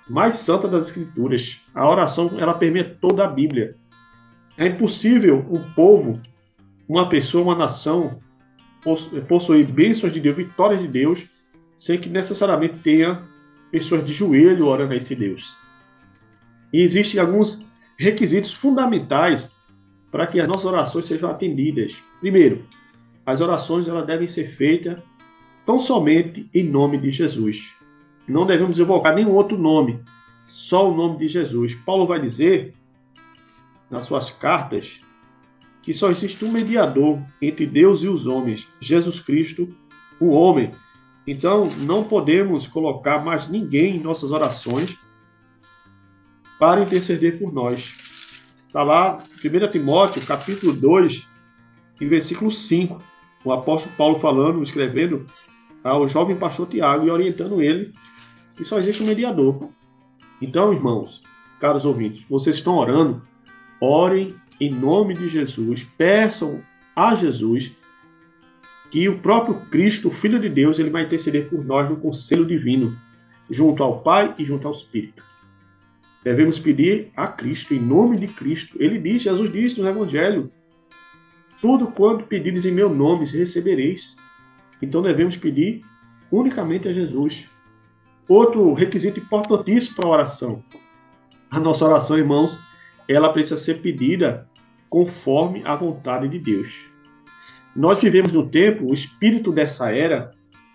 mais 0.08 0.36
santas 0.36 0.70
das 0.70 0.86
Escrituras. 0.86 1.60
A 1.74 1.88
oração 1.88 2.30
ela 2.38 2.54
permeia 2.54 2.96
toda 3.00 3.24
a 3.24 3.28
Bíblia. 3.28 3.76
É 4.58 4.66
impossível 4.66 5.46
um 5.48 5.62
povo, 5.72 6.20
uma 6.88 7.08
pessoa, 7.08 7.44
uma 7.44 7.54
nação 7.54 8.20
possuir 9.28 9.66
bênçãos 9.70 10.12
de 10.12 10.20
Deus, 10.20 10.36
vitórias 10.36 10.80
de 10.80 10.88
Deus, 10.88 11.26
sem 11.76 11.98
que 11.98 12.08
necessariamente 12.08 12.78
tenha 12.78 13.22
pessoas 13.70 14.04
de 14.04 14.12
joelho 14.12 14.66
orando 14.66 14.92
a 14.92 14.96
esse 14.96 15.14
Deus. 15.14 15.56
E 16.72 16.82
existem 16.82 17.20
alguns 17.20 17.64
requisitos 17.96 18.52
fundamentais 18.52 19.50
para 20.10 20.26
que 20.26 20.40
as 20.40 20.48
nossas 20.48 20.66
orações 20.66 21.06
sejam 21.06 21.30
atendidas. 21.30 22.02
Primeiro, 22.20 22.64
as 23.24 23.40
orações 23.40 23.86
elas 23.86 24.06
devem 24.06 24.26
ser 24.26 24.48
feitas 24.48 24.98
tão 25.64 25.78
somente 25.78 26.48
em 26.52 26.64
nome 26.64 26.98
de 26.98 27.10
Jesus. 27.10 27.72
Não 28.26 28.46
devemos 28.46 28.78
evocar 28.78 29.14
nenhum 29.14 29.34
outro 29.34 29.56
nome, 29.56 30.00
só 30.44 30.90
o 30.90 30.96
nome 30.96 31.18
de 31.18 31.28
Jesus. 31.28 31.74
Paulo 31.74 32.06
vai 32.06 32.20
dizer 32.20 32.74
nas 33.90 34.06
suas 34.06 34.30
cartas 34.30 35.00
que 35.82 35.94
só 35.94 36.10
existe 36.10 36.44
um 36.44 36.52
mediador 36.52 37.18
entre 37.40 37.66
Deus 37.66 38.02
e 38.02 38.08
os 38.08 38.26
homens, 38.26 38.68
Jesus 38.80 39.20
Cristo, 39.20 39.74
o 40.20 40.30
homem. 40.30 40.70
Então, 41.26 41.70
não 41.78 42.04
podemos 42.04 42.66
colocar 42.66 43.24
mais 43.24 43.48
ninguém 43.48 43.96
em 43.96 44.00
nossas 44.00 44.30
orações 44.30 44.98
para 46.58 46.82
interceder 46.82 47.38
por 47.38 47.52
nós. 47.52 47.96
Está 48.66 48.82
lá, 48.82 49.22
1 49.42 49.70
Timóteo, 49.70 50.24
capítulo 50.26 50.72
2, 50.74 51.26
em 52.00 52.08
versículo 52.08 52.52
5, 52.52 52.98
o 53.44 53.52
apóstolo 53.52 53.94
Paulo 53.96 54.18
falando, 54.18 54.62
escrevendo 54.62 55.26
ao 55.82 56.06
jovem 56.08 56.36
pastor 56.36 56.68
Tiago 56.68 57.06
e 57.06 57.10
orientando 57.10 57.62
ele 57.62 57.92
que 58.56 58.64
só 58.64 58.78
existe 58.78 59.02
um 59.02 59.06
mediador. 59.06 59.70
Então, 60.42 60.72
irmãos, 60.72 61.22
caros 61.60 61.84
ouvintes, 61.84 62.24
vocês 62.28 62.56
estão 62.56 62.76
orando, 62.76 63.22
orem 63.80 64.34
em 64.60 64.70
nome 64.70 65.14
de 65.14 65.28
Jesus, 65.28 65.84
peçam 65.84 66.62
a 66.94 67.14
Jesus 67.14 67.72
que 68.90 69.08
o 69.08 69.18
próprio 69.18 69.54
Cristo, 69.70 70.08
o 70.08 70.10
Filho 70.10 70.40
de 70.40 70.48
Deus, 70.48 70.78
ele 70.78 70.90
vai 70.90 71.04
interceder 71.04 71.48
por 71.48 71.64
nós 71.64 71.88
no 71.88 71.96
conselho 71.96 72.44
divino, 72.44 72.96
junto 73.50 73.82
ao 73.82 74.00
Pai 74.00 74.34
e 74.38 74.44
junto 74.44 74.66
ao 74.66 74.72
Espírito. 74.72 75.22
Devemos 76.24 76.58
pedir 76.58 77.10
a 77.16 77.26
Cristo, 77.26 77.74
em 77.74 77.80
nome 77.80 78.16
de 78.16 78.26
Cristo. 78.26 78.76
Ele 78.80 78.98
diz, 78.98 79.22
Jesus 79.22 79.52
disse 79.52 79.80
no 79.80 79.88
Evangelho, 79.88 80.50
tudo 81.60 81.86
quanto 81.88 82.24
pedires 82.24 82.66
em 82.66 82.72
meu 82.72 82.88
nome 82.88 83.26
recebereis. 83.26 84.16
Então 84.80 85.02
devemos 85.02 85.36
pedir 85.36 85.82
unicamente 86.30 86.88
a 86.88 86.92
Jesus. 86.92 87.46
Outro 88.28 88.74
requisito 88.74 89.20
importantíssimo 89.20 89.96
para 89.96 90.06
a 90.06 90.12
oração. 90.12 90.62
A 91.50 91.58
nossa 91.58 91.84
oração, 91.84 92.18
irmãos, 92.18 92.58
ela 93.08 93.32
precisa 93.32 93.56
ser 93.56 93.80
pedida 93.80 94.46
conforme 94.90 95.62
a 95.64 95.74
vontade 95.74 96.28
de 96.28 96.38
Deus. 96.38 96.74
Nós 97.74 98.00
vivemos 98.00 98.32
no 98.32 98.48
tempo, 98.48 98.90
o 98.90 98.94
espírito 98.94 99.52
dessa 99.52 99.90
era, 99.90 100.32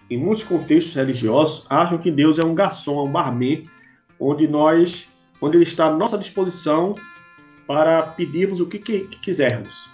em 0.09 0.17
muitos 0.17 0.43
contextos 0.43 0.93
religiosos, 0.95 1.65
acham 1.69 1.97
que 1.97 2.11
Deus 2.11 2.39
é 2.39 2.45
um 2.45 2.55
garçom, 2.55 3.05
um 3.05 3.11
barman, 3.11 3.65
onde 4.19 4.47
nós 4.47 5.07
onde 5.41 5.57
ele 5.57 5.65
está 5.65 5.87
à 5.87 5.91
nossa 5.91 6.17
disposição 6.17 6.95
para 7.67 8.01
pedirmos 8.01 8.61
o 8.61 8.65
que, 8.65 8.79
que, 8.79 9.01
que 9.01 9.19
quisermos. 9.19 9.89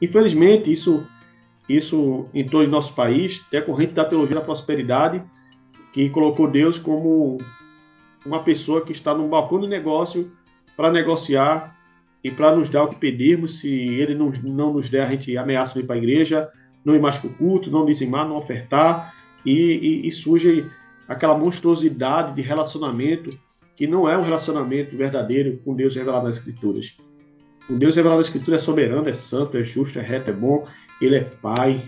Infelizmente, 0.00 0.72
isso, 0.72 1.06
isso 1.68 2.26
em 2.32 2.46
todo 2.46 2.64
o 2.64 2.70
nosso 2.70 2.94
país, 2.94 3.44
decorrente 3.50 3.92
da 3.92 4.06
teologia 4.06 4.36
da 4.36 4.40
prosperidade, 4.40 5.22
que 5.92 6.08
colocou 6.08 6.50
Deus 6.50 6.78
como 6.78 7.36
uma 8.24 8.42
pessoa 8.42 8.86
que 8.86 8.92
está 8.92 9.14
no 9.14 9.28
balcão 9.28 9.60
do 9.60 9.68
negócio 9.68 10.32
para 10.74 10.90
negociar 10.90 11.75
e 12.26 12.30
para 12.32 12.56
nos 12.56 12.68
dar 12.68 12.82
o 12.82 12.88
que 12.88 12.96
pedirmos. 12.96 13.60
Se 13.60 13.70
ele 13.70 14.12
não, 14.12 14.32
não 14.42 14.72
nos 14.72 14.90
der, 14.90 15.06
a 15.06 15.10
gente 15.10 15.36
ameaça 15.38 15.78
ir 15.78 15.84
para 15.84 15.94
a 15.94 15.98
igreja, 15.98 16.50
não 16.84 16.96
ir 16.96 17.00
mais 17.00 17.16
para 17.18 17.30
o 17.30 17.34
culto, 17.34 17.70
não 17.70 17.86
dizimar, 17.86 18.28
não 18.28 18.36
ofertar, 18.36 19.14
e, 19.44 19.52
e, 19.52 20.08
e 20.08 20.10
surge 20.10 20.68
aquela 21.06 21.38
monstruosidade 21.38 22.34
de 22.34 22.42
relacionamento 22.42 23.30
que 23.76 23.86
não 23.86 24.08
é 24.08 24.18
um 24.18 24.22
relacionamento 24.22 24.96
verdadeiro 24.96 25.60
com 25.64 25.76
Deus 25.76 25.94
revelado 25.94 26.24
nas 26.24 26.38
Escrituras. 26.38 26.96
O 27.70 27.74
Deus 27.74 27.94
revelado 27.94 28.18
nas 28.18 28.26
Escrituras 28.26 28.60
é 28.60 28.64
soberano, 28.64 29.08
é 29.08 29.14
santo, 29.14 29.56
é 29.56 29.62
justo, 29.62 30.00
é 30.00 30.02
reto, 30.02 30.30
é 30.30 30.32
bom, 30.32 30.66
ele 31.00 31.14
é 31.14 31.20
Pai. 31.20 31.80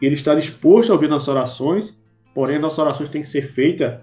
Ele 0.00 0.14
está 0.14 0.34
disposto 0.34 0.90
a 0.90 0.94
ouvir 0.94 1.08
nossas 1.08 1.28
orações, 1.28 2.02
porém, 2.34 2.58
nossas 2.58 2.80
orações 2.80 3.08
têm 3.10 3.22
que 3.22 3.28
ser 3.28 3.42
feitas 3.42 4.00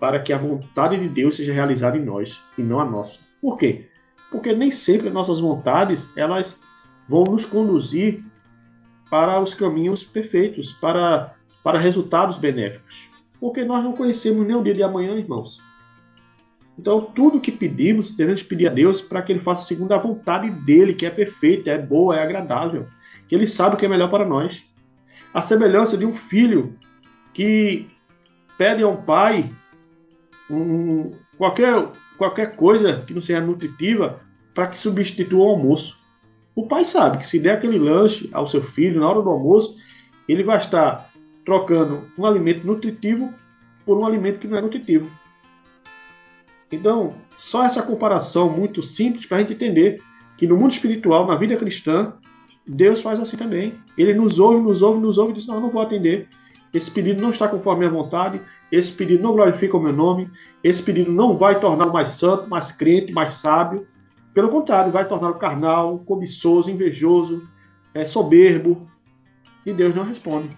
para 0.00 0.18
que 0.18 0.32
a 0.32 0.38
vontade 0.38 0.98
de 0.98 1.08
Deus 1.08 1.36
seja 1.36 1.52
realizada 1.52 1.96
em 1.96 2.04
nós 2.04 2.42
e 2.58 2.62
não 2.62 2.80
a 2.80 2.84
nossa. 2.84 3.20
Por 3.40 3.56
quê? 3.56 3.86
Porque 4.34 4.52
nem 4.52 4.68
sempre 4.68 5.06
as 5.06 5.14
nossas 5.14 5.38
vontades 5.38 6.10
elas 6.16 6.58
vão 7.08 7.22
nos 7.22 7.46
conduzir 7.46 8.24
para 9.08 9.40
os 9.40 9.54
caminhos 9.54 10.02
perfeitos, 10.02 10.72
para, 10.72 11.36
para 11.62 11.78
resultados 11.78 12.36
benéficos. 12.36 13.08
Porque 13.38 13.64
nós 13.64 13.84
não 13.84 13.92
conhecemos 13.92 14.44
nem 14.44 14.56
o 14.56 14.62
dia 14.64 14.74
de 14.74 14.82
amanhã, 14.82 15.14
irmãos. 15.14 15.60
Então, 16.76 17.00
tudo 17.00 17.40
que 17.40 17.52
pedimos, 17.52 18.10
devemos 18.10 18.42
pedir 18.42 18.66
a 18.66 18.72
Deus 18.72 19.00
para 19.00 19.22
que 19.22 19.30
Ele 19.30 19.38
faça 19.38 19.68
segundo 19.68 19.92
a 19.92 19.98
vontade 19.98 20.50
dele, 20.50 20.94
que 20.94 21.06
é 21.06 21.10
perfeita, 21.10 21.70
é 21.70 21.78
boa, 21.78 22.16
é 22.16 22.22
agradável, 22.24 22.88
que 23.28 23.36
Ele 23.36 23.46
sabe 23.46 23.76
o 23.76 23.78
que 23.78 23.86
é 23.86 23.88
melhor 23.88 24.10
para 24.10 24.26
nós. 24.26 24.64
A 25.32 25.42
semelhança 25.42 25.96
de 25.96 26.04
um 26.04 26.12
filho 26.12 26.76
que 27.32 27.86
pede 28.58 28.82
ao 28.82 28.96
pai 28.96 29.48
um, 30.50 31.12
qualquer, 31.38 31.88
qualquer 32.18 32.56
coisa 32.56 33.04
que 33.06 33.14
não 33.14 33.22
seja 33.22 33.40
nutritiva 33.40 34.23
para 34.54 34.68
que 34.68 34.78
substitua 34.78 35.44
o 35.44 35.48
almoço. 35.48 35.98
O 36.54 36.66
pai 36.66 36.84
sabe 36.84 37.18
que 37.18 37.26
se 37.26 37.38
der 37.38 37.56
aquele 37.56 37.78
lanche 37.78 38.30
ao 38.32 38.46
seu 38.46 38.62
filho 38.62 39.00
na 39.00 39.08
hora 39.08 39.20
do 39.20 39.30
almoço, 39.30 39.76
ele 40.28 40.44
vai 40.44 40.56
estar 40.56 41.10
trocando 41.44 42.04
um 42.16 42.24
alimento 42.24 42.66
nutritivo 42.66 43.34
por 43.84 43.98
um 43.98 44.06
alimento 44.06 44.38
que 44.38 44.46
não 44.46 44.58
é 44.58 44.62
nutritivo. 44.62 45.10
Então, 46.72 47.14
só 47.36 47.64
essa 47.64 47.82
comparação 47.82 48.48
muito 48.48 48.82
simples 48.82 49.26
para 49.26 49.38
a 49.38 49.40
gente 49.40 49.52
entender 49.52 50.00
que 50.36 50.46
no 50.46 50.56
mundo 50.56 50.72
espiritual, 50.72 51.26
na 51.26 51.36
vida 51.36 51.56
cristã, 51.56 52.14
Deus 52.66 53.02
faz 53.02 53.20
assim 53.20 53.36
também. 53.36 53.74
Ele 53.96 54.14
nos 54.14 54.38
ouve, 54.38 54.62
nos 54.62 54.82
ouve, 54.82 55.00
nos 55.00 55.18
ouve 55.18 55.32
e 55.32 55.34
diz: 55.36 55.46
Não, 55.46 55.56
eu 55.56 55.60
não 55.60 55.70
vou 55.70 55.82
atender. 55.82 56.28
Esse 56.72 56.90
pedido 56.90 57.22
não 57.22 57.30
está 57.30 57.46
conforme 57.46 57.84
a 57.84 57.90
minha 57.90 58.02
vontade, 58.02 58.40
esse 58.72 58.92
pedido 58.92 59.22
não 59.22 59.32
glorifica 59.32 59.76
o 59.76 59.80
meu 59.80 59.92
nome, 59.92 60.28
esse 60.62 60.82
pedido 60.82 61.12
não 61.12 61.36
vai 61.36 61.60
tornar 61.60 61.86
mais 61.86 62.10
santo, 62.10 62.48
mais 62.48 62.72
crente, 62.72 63.12
mais 63.12 63.30
sábio. 63.34 63.86
Pelo 64.34 64.48
contrário, 64.48 64.90
vai 64.90 65.06
tornar 65.06 65.30
o 65.30 65.38
carnal, 65.38 66.00
cobiçoso, 66.00 66.68
invejoso, 66.68 67.48
é, 67.94 68.04
soberbo. 68.04 68.86
E 69.64 69.72
Deus 69.72 69.94
não 69.94 70.04
responde. 70.04 70.50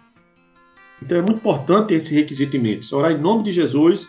Então 1.00 1.18
é 1.18 1.20
muito 1.20 1.36
importante 1.36 1.92
esse 1.94 2.14
requisito 2.14 2.58
mente. 2.58 2.92
Orar 2.94 3.12
em 3.12 3.20
nome 3.20 3.44
de 3.44 3.52
Jesus 3.52 4.08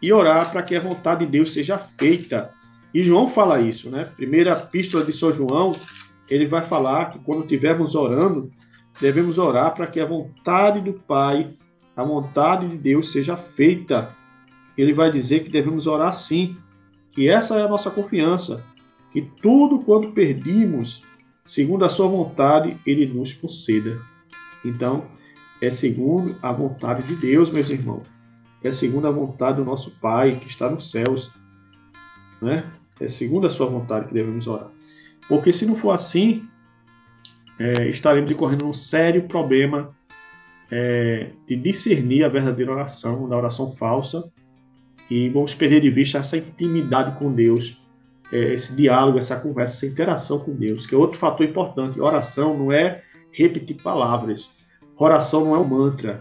e 0.00 0.12
orar 0.12 0.52
para 0.52 0.62
que 0.62 0.76
a 0.76 0.80
vontade 0.80 1.24
de 1.24 1.32
Deus 1.32 1.54
seja 1.54 1.78
feita. 1.78 2.52
E 2.92 3.02
João 3.02 3.26
fala 3.26 3.60
isso, 3.60 3.88
né? 3.88 4.04
Primeira 4.16 4.52
epístola 4.52 5.04
de 5.04 5.12
São 5.12 5.32
João, 5.32 5.72
ele 6.28 6.46
vai 6.46 6.64
falar 6.66 7.10
que 7.10 7.18
quando 7.20 7.42
estivermos 7.42 7.94
orando, 7.94 8.50
devemos 9.00 9.38
orar 9.38 9.74
para 9.74 9.86
que 9.86 9.98
a 9.98 10.06
vontade 10.06 10.80
do 10.80 10.92
Pai, 10.92 11.50
a 11.96 12.02
vontade 12.02 12.68
de 12.68 12.76
Deus 12.76 13.10
seja 13.10 13.36
feita. 13.36 14.14
Ele 14.76 14.92
vai 14.92 15.10
dizer 15.10 15.44
que 15.44 15.50
devemos 15.50 15.86
orar 15.86 16.12
sim, 16.12 16.56
que 17.12 17.28
essa 17.28 17.58
é 17.58 17.62
a 17.62 17.68
nossa 17.68 17.90
confiança, 17.90 18.62
que 19.12 19.22
tudo 19.40 19.80
quanto 19.80 20.12
perdimos, 20.12 21.02
segundo 21.44 21.84
a 21.84 21.88
sua 21.88 22.06
vontade, 22.06 22.76
ele 22.86 23.06
nos 23.06 23.34
conceda. 23.34 24.00
Então, 24.64 25.06
é 25.60 25.70
segundo 25.70 26.36
a 26.42 26.52
vontade 26.52 27.06
de 27.06 27.14
Deus, 27.16 27.50
meus 27.50 27.68
irmãos. 27.68 28.02
É 28.62 28.72
segundo 28.72 29.06
a 29.06 29.10
vontade 29.10 29.58
do 29.58 29.64
nosso 29.64 29.90
Pai 30.00 30.32
que 30.32 30.48
está 30.48 30.70
nos 30.70 30.90
céus. 30.90 31.30
Né? 32.40 32.64
É 33.00 33.08
segundo 33.08 33.46
a 33.46 33.50
sua 33.50 33.66
vontade 33.66 34.08
que 34.08 34.14
devemos 34.14 34.46
orar. 34.46 34.70
Porque 35.28 35.52
se 35.52 35.66
não 35.66 35.74
for 35.74 35.92
assim, 35.92 36.48
é, 37.58 37.88
estaremos 37.88 38.30
incorrendo 38.30 38.66
um 38.66 38.72
sério 38.72 39.22
problema 39.24 39.94
é, 40.70 41.30
de 41.46 41.56
discernir 41.56 42.24
a 42.24 42.28
verdadeira 42.28 42.72
oração, 42.72 43.28
da 43.28 43.36
oração 43.36 43.72
falsa, 43.76 44.24
e 45.10 45.28
vamos 45.28 45.54
perder 45.54 45.80
de 45.80 45.90
vista 45.90 46.18
essa 46.18 46.36
intimidade 46.36 47.18
com 47.18 47.32
Deus, 47.32 47.76
é, 48.32 48.54
esse 48.54 48.74
diálogo, 48.74 49.18
essa 49.18 49.36
conversa, 49.36 49.76
essa 49.76 49.92
interação 49.92 50.38
com 50.38 50.52
Deus, 50.52 50.86
que 50.86 50.94
é 50.94 50.98
outro 50.98 51.18
fator 51.18 51.46
importante. 51.46 52.00
Oração 52.00 52.56
não 52.56 52.72
é 52.72 53.02
repetir 53.30 53.76
palavras, 53.82 54.50
oração 54.96 55.44
não 55.44 55.54
é 55.54 55.58
um 55.58 55.64
mantra, 55.64 56.20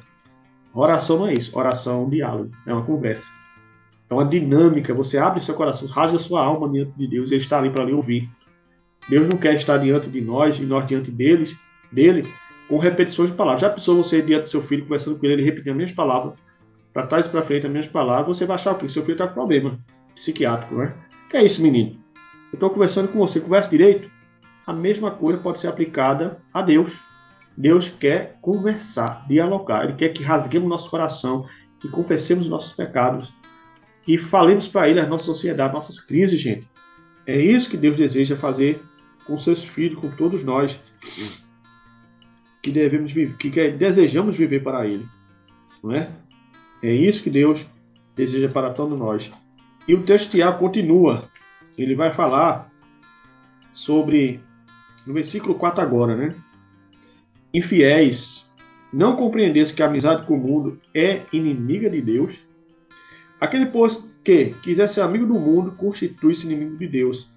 oração 0.73 1.19
não 1.19 1.27
é 1.27 1.33
isso, 1.33 1.57
oração 1.57 2.01
é 2.01 2.05
um 2.05 2.09
diálogo, 2.09 2.51
é 2.67 2.73
uma 2.73 2.83
conversa. 2.83 3.31
É 4.09 4.13
uma 4.13 4.25
dinâmica, 4.25 4.93
você 4.93 5.17
abre 5.17 5.39
seu 5.39 5.55
coração, 5.55 5.87
rasga 5.87 6.19
sua 6.19 6.43
alma 6.43 6.67
diante 6.67 6.91
de 6.97 7.07
Deus, 7.07 7.31
ele 7.31 7.39
está 7.39 7.57
ali 7.57 7.69
para 7.69 7.85
lhe 7.85 7.93
ouvir. 7.93 8.29
Deus 9.09 9.27
não 9.27 9.37
quer 9.37 9.55
estar 9.55 9.77
diante 9.77 10.09
de 10.09 10.19
nós 10.19 10.59
e 10.59 10.63
nós 10.63 10.85
diante 10.85 11.09
deles, 11.09 11.55
dele 11.89 12.27
com 12.67 12.77
repetições 12.77 13.31
de 13.31 13.37
palavras. 13.37 13.61
Já 13.61 13.69
pensou 13.69 13.95
você 13.95 14.21
diante 14.21 14.43
do 14.43 14.49
seu 14.49 14.61
filho, 14.61 14.83
conversando 14.83 15.17
com 15.17 15.25
ele, 15.25 15.35
ele 15.35 15.43
repetindo 15.43 15.71
as 15.71 15.77
mesmas 15.77 15.95
palavras, 15.95 16.33
para 16.93 17.07
trás 17.07 17.25
e 17.25 17.29
para 17.29 17.41
frente 17.41 17.65
as 17.65 17.71
mesmas 17.71 17.91
palavras, 17.91 18.37
você 18.37 18.45
vai 18.45 18.55
achar 18.55 18.73
o 18.73 18.75
quê? 18.75 18.89
Seu 18.89 19.01
filho 19.03 19.13
está 19.13 19.27
com 19.27 19.33
problema 19.33 19.79
psiquiátrico, 20.13 20.75
né? 20.75 20.93
Que 21.29 21.37
é 21.37 21.45
isso, 21.45 21.61
menino? 21.61 22.00
Eu 22.51 22.57
estou 22.57 22.69
conversando 22.69 23.07
com 23.07 23.19
você, 23.19 23.39
conversa 23.39 23.69
direito. 23.69 24.09
A 24.67 24.73
mesma 24.73 25.11
coisa 25.11 25.39
pode 25.39 25.59
ser 25.59 25.67
aplicada 25.67 26.41
a 26.53 26.61
Deus. 26.61 26.99
Deus 27.57 27.89
quer 27.89 28.37
conversar, 28.41 29.25
dialogar. 29.27 29.85
Ele 29.85 29.93
quer 29.93 30.09
que 30.09 30.23
rasguemos 30.23 30.69
nosso 30.69 30.89
coração, 30.89 31.45
que 31.79 31.87
confessemos 31.87 32.47
nossos 32.47 32.73
pecados, 32.73 33.33
que 34.03 34.17
falemos 34.17 34.67
para 34.67 34.89
Ele 34.89 34.99
a 34.99 35.05
nossa 35.05 35.25
sociedade, 35.25 35.73
nossas 35.73 35.99
crises, 35.99 36.39
gente. 36.39 36.67
É 37.25 37.39
isso 37.39 37.69
que 37.69 37.77
Deus 37.77 37.95
deseja 37.95 38.35
fazer 38.35 38.81
com 39.25 39.39
seus 39.39 39.63
filhos, 39.63 39.99
com 39.99 40.09
todos 40.11 40.43
nós 40.43 40.79
que 42.61 42.71
devemos 42.71 43.11
viver, 43.11 43.35
que 43.37 43.49
desejamos 43.71 44.35
viver 44.35 44.61
para 44.61 44.85
Ele, 44.85 45.05
não 45.83 45.93
é? 45.93 46.11
É 46.83 46.91
isso 46.93 47.23
que 47.23 47.29
Deus 47.29 47.65
deseja 48.15 48.49
para 48.49 48.71
todos 48.71 48.99
nós. 48.99 49.31
E 49.87 49.93
o 49.93 50.03
texto 50.03 50.37
continua. 50.57 51.30
Ele 51.81 51.95
vai 51.95 52.13
falar 52.13 52.71
sobre 53.73 54.41
no 55.05 55.13
versículo 55.13 55.55
4 55.55 55.81
agora, 55.81 56.15
né? 56.15 56.29
Infiéis, 57.53 58.49
não 58.93 59.15
compreendesse 59.15 59.73
que 59.73 59.81
a 59.81 59.87
amizade 59.87 60.25
com 60.25 60.35
o 60.35 60.37
mundo 60.37 60.79
é 60.93 61.21
inimiga 61.33 61.89
de 61.89 62.01
Deus. 62.01 62.35
Aquele, 63.39 63.65
pois, 63.65 64.07
que 64.23 64.53
quiser 64.61 64.87
ser 64.87 65.01
amigo 65.01 65.25
do 65.25 65.33
mundo, 65.33 65.71
constitui-se 65.71 66.45
inimigo 66.45 66.77
de 66.77 66.87
Deus. 66.87 67.29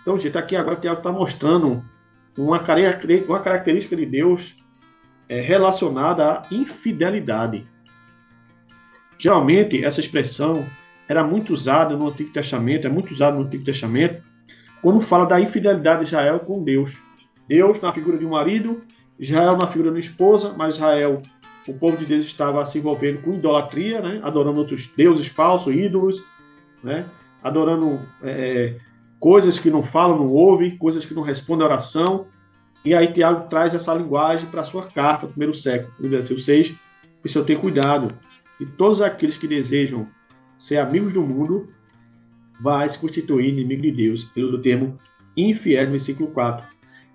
Então, 0.00 0.18
gente, 0.18 0.36
aqui 0.38 0.56
agora 0.56 0.78
o 0.78 0.80
Tiago 0.80 0.98
está 0.98 1.12
mostrando 1.12 1.84
uma, 2.36 2.58
uma 3.28 3.40
característica 3.40 3.96
de 3.96 4.06
Deus 4.06 4.56
é, 5.28 5.40
relacionada 5.40 6.40
à 6.40 6.46
infidelidade. 6.50 7.66
Geralmente, 9.18 9.84
essa 9.84 10.00
expressão 10.00 10.64
era 11.12 11.22
muito 11.22 11.52
usada 11.52 11.94
no 11.94 12.08
Antigo 12.08 12.32
Testamento, 12.32 12.86
é 12.86 12.90
muito 12.90 13.12
usada 13.12 13.36
no 13.36 13.44
Antigo 13.44 13.62
Testamento, 13.62 14.22
quando 14.80 15.00
fala 15.00 15.26
da 15.26 15.38
infidelidade 15.38 16.00
de 16.00 16.06
Israel 16.06 16.40
com 16.40 16.64
Deus. 16.64 16.98
Deus 17.46 17.80
na 17.82 17.92
figura 17.92 18.16
de 18.16 18.24
um 18.24 18.30
marido, 18.30 18.80
Israel 19.18 19.56
na 19.58 19.68
figura 19.68 19.90
de 19.90 19.96
uma 19.96 20.00
esposa, 20.00 20.54
mas 20.56 20.76
Israel, 20.76 21.20
o 21.68 21.74
povo 21.74 21.98
de 21.98 22.06
Deus 22.06 22.24
estava 22.24 22.64
se 22.66 22.78
envolvendo 22.78 23.20
com 23.22 23.34
idolatria, 23.34 24.00
né? 24.00 24.20
adorando 24.22 24.58
outros 24.58 24.86
deuses 24.96 25.26
falsos, 25.26 25.74
ídolos, 25.74 26.24
né? 26.82 27.04
adorando 27.42 28.00
é, 28.22 28.76
coisas 29.20 29.58
que 29.58 29.70
não 29.70 29.82
falam, 29.82 30.16
não 30.16 30.28
ouvem, 30.28 30.78
coisas 30.78 31.04
que 31.04 31.12
não 31.12 31.22
respondem 31.22 31.64
à 31.64 31.68
oração. 31.68 32.26
E 32.84 32.94
aí 32.94 33.12
Tiago 33.12 33.50
traz 33.50 33.74
essa 33.74 33.92
linguagem 33.92 34.46
para 34.46 34.62
a 34.62 34.64
sua 34.64 34.84
carta, 34.84 35.26
primeiro 35.26 35.54
século, 35.54 35.92
no 36.00 36.08
versículo 36.08 36.40
6, 36.40 36.74
precisa 37.20 37.44
ter 37.44 37.60
cuidado. 37.60 38.14
E 38.58 38.64
todos 38.64 39.02
aqueles 39.02 39.36
que 39.36 39.46
desejam 39.46 40.08
ser 40.62 40.76
amigos 40.76 41.14
do 41.14 41.22
mundo 41.22 41.68
vai 42.60 42.88
se 42.88 42.96
constituir 42.96 43.48
inimigo 43.48 43.82
de 43.82 43.90
Deus. 43.90 44.30
Ele 44.36 44.46
usa 44.46 44.54
o 44.54 44.62
termo 44.62 44.96
infiel 45.36 45.86
no 45.86 45.90
versículo 45.90 46.30
4, 46.30 46.64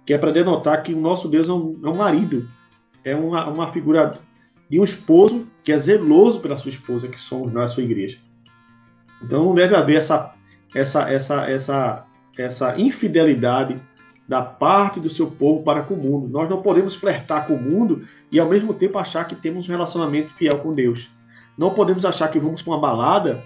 que 0.05 0.13
é 0.13 0.17
para 0.17 0.33
denotar 0.33 0.83
que 0.83 0.93
o 0.93 0.99
nosso 0.99 1.29
Deus 1.29 1.47
é 1.47 1.53
um, 1.53 1.79
é 1.81 1.88
um 1.88 1.95
marido, 1.95 2.45
é 3.05 3.15
uma, 3.15 3.47
uma 3.47 3.71
figura 3.71 4.19
de 4.69 4.77
um 4.77 4.83
esposo 4.83 5.47
que 5.63 5.71
é 5.71 5.79
zeloso 5.79 6.41
pela 6.41 6.57
sua 6.57 6.67
esposa, 6.67 7.07
que 7.07 7.17
somos 7.17 7.53
nós, 7.53 7.71
sua 7.71 7.83
igreja. 7.83 8.17
Então 9.23 9.45
não 9.45 9.55
deve 9.55 9.73
haver 9.73 9.95
essa 9.95 10.36
essa, 10.75 11.10
essa, 11.10 11.49
essa, 11.49 12.05
essa 12.38 12.77
infidelidade 12.77 13.79
da 14.27 14.41
parte 14.41 14.99
do 14.99 15.10
seu 15.10 15.31
povo 15.31 15.63
para 15.63 15.83
com 15.83 15.93
o 15.93 15.97
mundo. 15.97 16.27
Nós 16.27 16.49
não 16.49 16.62
podemos 16.62 16.95
flertar 16.95 17.47
com 17.47 17.53
o 17.53 17.62
mundo 17.62 18.05
e 18.29 18.38
ao 18.38 18.49
mesmo 18.49 18.73
tempo 18.73 18.97
achar 18.97 19.25
que 19.25 19.38
temos 19.38 19.69
um 19.69 19.71
relacionamento 19.71 20.33
fiel 20.33 20.60
com 20.60 20.73
Deus. 20.73 21.10
Não 21.58 21.72
podemos 21.74 22.06
achar 22.06 22.28
que 22.30 22.39
vamos 22.39 22.62
para 22.62 22.74
uma 22.74 22.80
balada 22.80 23.43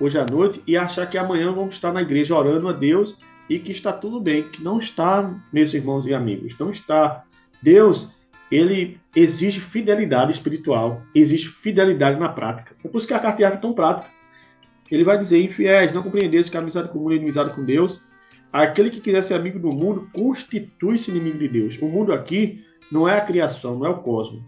hoje 0.00 0.18
à 0.18 0.26
noite 0.26 0.62
e 0.66 0.76
achar 0.76 1.08
que 1.08 1.16
amanhã 1.16 1.50
vamos 1.52 1.76
estar 1.76 1.92
na 1.92 2.02
igreja 2.02 2.36
orando 2.36 2.68
a 2.68 2.72
Deus 2.72 3.16
e 3.48 3.58
que 3.58 3.72
está 3.72 3.92
tudo 3.92 4.20
bem, 4.20 4.42
que 4.42 4.62
não 4.62 4.78
está, 4.78 5.34
meus 5.52 5.72
irmãos 5.72 6.06
e 6.06 6.12
amigos, 6.12 6.58
não 6.58 6.70
está. 6.70 7.24
Deus, 7.62 8.10
ele 8.50 9.00
exige 9.16 9.60
fidelidade 9.60 10.32
espiritual, 10.32 11.02
exige 11.14 11.48
fidelidade 11.48 12.18
na 12.18 12.28
prática. 12.28 12.76
É 12.84 12.88
por 12.88 12.98
isso 12.98 13.06
que 13.06 13.14
a 13.14 13.18
carta 13.18 13.44
é 13.44 13.50
tão 13.52 13.72
prática. 13.72 14.08
Ele 14.90 15.04
vai 15.04 15.16
dizer: 15.16 15.42
infiéis, 15.42 15.92
não 15.92 16.02
compreendesse 16.02 16.50
que 16.50 16.56
a 16.56 16.60
amizade 16.60 16.88
com 16.88 16.98
o 16.98 17.02
mundo 17.02 17.12
é 17.12 17.16
inimizade 17.16 17.54
com 17.54 17.64
Deus. 17.64 18.02
Aquele 18.52 18.90
que 18.90 19.00
quiser 19.00 19.22
ser 19.22 19.34
amigo 19.34 19.58
do 19.58 19.72
mundo 19.72 20.08
constitui-se 20.12 21.10
inimigo 21.10 21.38
de 21.38 21.48
Deus. 21.48 21.78
O 21.80 21.86
mundo 21.86 22.12
aqui 22.12 22.64
não 22.92 23.08
é 23.08 23.18
a 23.18 23.24
criação, 23.24 23.78
não 23.78 23.86
é 23.86 23.88
o 23.88 23.98
cosmos. 23.98 24.42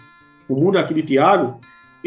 O 0.48 0.55
mundo 0.55 0.79
aqui 0.79 0.94
de 0.94 1.02
Tiago 1.02 1.61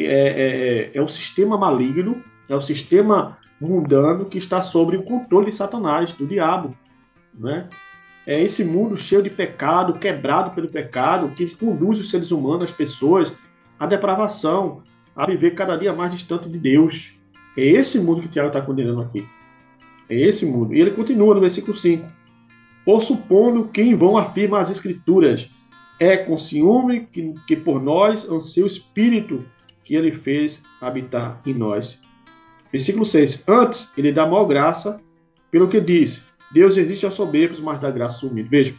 é, 0.05 0.27
é, 0.27 0.88
é, 0.88 0.91
é 0.93 1.01
o 1.01 1.07
sistema 1.07 1.57
maligno, 1.57 2.23
é 2.47 2.55
o 2.55 2.62
sistema 2.62 3.38
mundano 3.59 4.25
que 4.25 4.38
está 4.38 4.62
sob 4.62 4.95
o 4.95 5.03
controle 5.03 5.47
de 5.47 5.51
Satanás, 5.51 6.13
do 6.13 6.25
diabo. 6.25 6.75
Né? 7.33 7.67
É 8.25 8.41
esse 8.41 8.63
mundo 8.63 8.97
cheio 8.97 9.23
de 9.23 9.29
pecado, 9.29 9.93
quebrado 9.93 10.51
pelo 10.51 10.67
pecado, 10.67 11.29
que 11.35 11.55
conduz 11.55 11.99
os 11.99 12.09
seres 12.09 12.31
humanos, 12.31 12.65
as 12.65 12.71
pessoas, 12.71 13.33
à 13.79 13.85
depravação, 13.85 14.83
a 15.15 15.25
viver 15.25 15.51
cada 15.51 15.75
dia 15.75 15.93
mais 15.93 16.12
distante 16.12 16.47
de 16.47 16.57
Deus. 16.57 17.13
É 17.57 17.65
esse 17.65 17.99
mundo 17.99 18.21
que 18.21 18.27
o 18.27 18.29
Tiago 18.29 18.49
está 18.49 18.62
condenando 18.62 19.01
aqui. 19.01 19.25
É 20.09 20.15
esse 20.15 20.45
mundo. 20.45 20.73
E 20.73 20.79
ele 20.79 20.91
continua 20.91 21.35
no 21.35 21.41
versículo 21.41 21.77
5. 21.77 22.07
Por 22.85 23.01
supondo 23.01 23.67
que 23.67 23.81
em 23.81 23.95
vão 23.95 24.17
afirma 24.17 24.59
as 24.59 24.69
Escrituras, 24.69 25.49
é 25.99 26.15
com 26.15 26.38
ciúme 26.39 27.07
que, 27.12 27.33
que 27.45 27.55
por 27.55 27.81
nós 27.81 28.29
anseia 28.29 28.63
o 28.63 28.67
Espírito 28.67 29.43
que 29.89 29.95
ele 29.95 30.12
fez 30.12 30.62
habitar 30.80 31.41
em 31.47 31.54
nós. 31.56 31.99
Versículo 32.71 33.04
6. 33.04 33.43
Antes, 33.47 33.89
ele 33.97 34.12
dá 34.12 34.23
maior 34.23 34.45
graça 34.45 35.02
pelo 35.49 35.67
que 35.67 35.82
diz: 35.82 36.23
Deus 36.52 36.78
existe 36.78 37.08
aos 37.08 37.15
soberbos, 37.15 37.60
mas 37.60 37.82
dá 37.82 37.89
graça 37.89 38.17
aos 38.17 38.23
humildes. 38.32 38.52
Veja, 38.52 38.75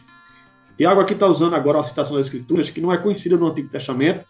Tiago 0.77 1.01
aqui 1.01 1.11
está 1.11 1.27
usando 1.27 1.53
agora 1.53 1.79
uma 1.79 1.83
citação 1.83 2.15
das 2.15 2.27
Escrituras 2.27 2.69
que 2.69 2.79
não 2.79 2.93
é 2.93 2.97
conhecida 2.97 3.35
no 3.35 3.47
Antigo 3.47 3.67
Testamento. 3.67 4.23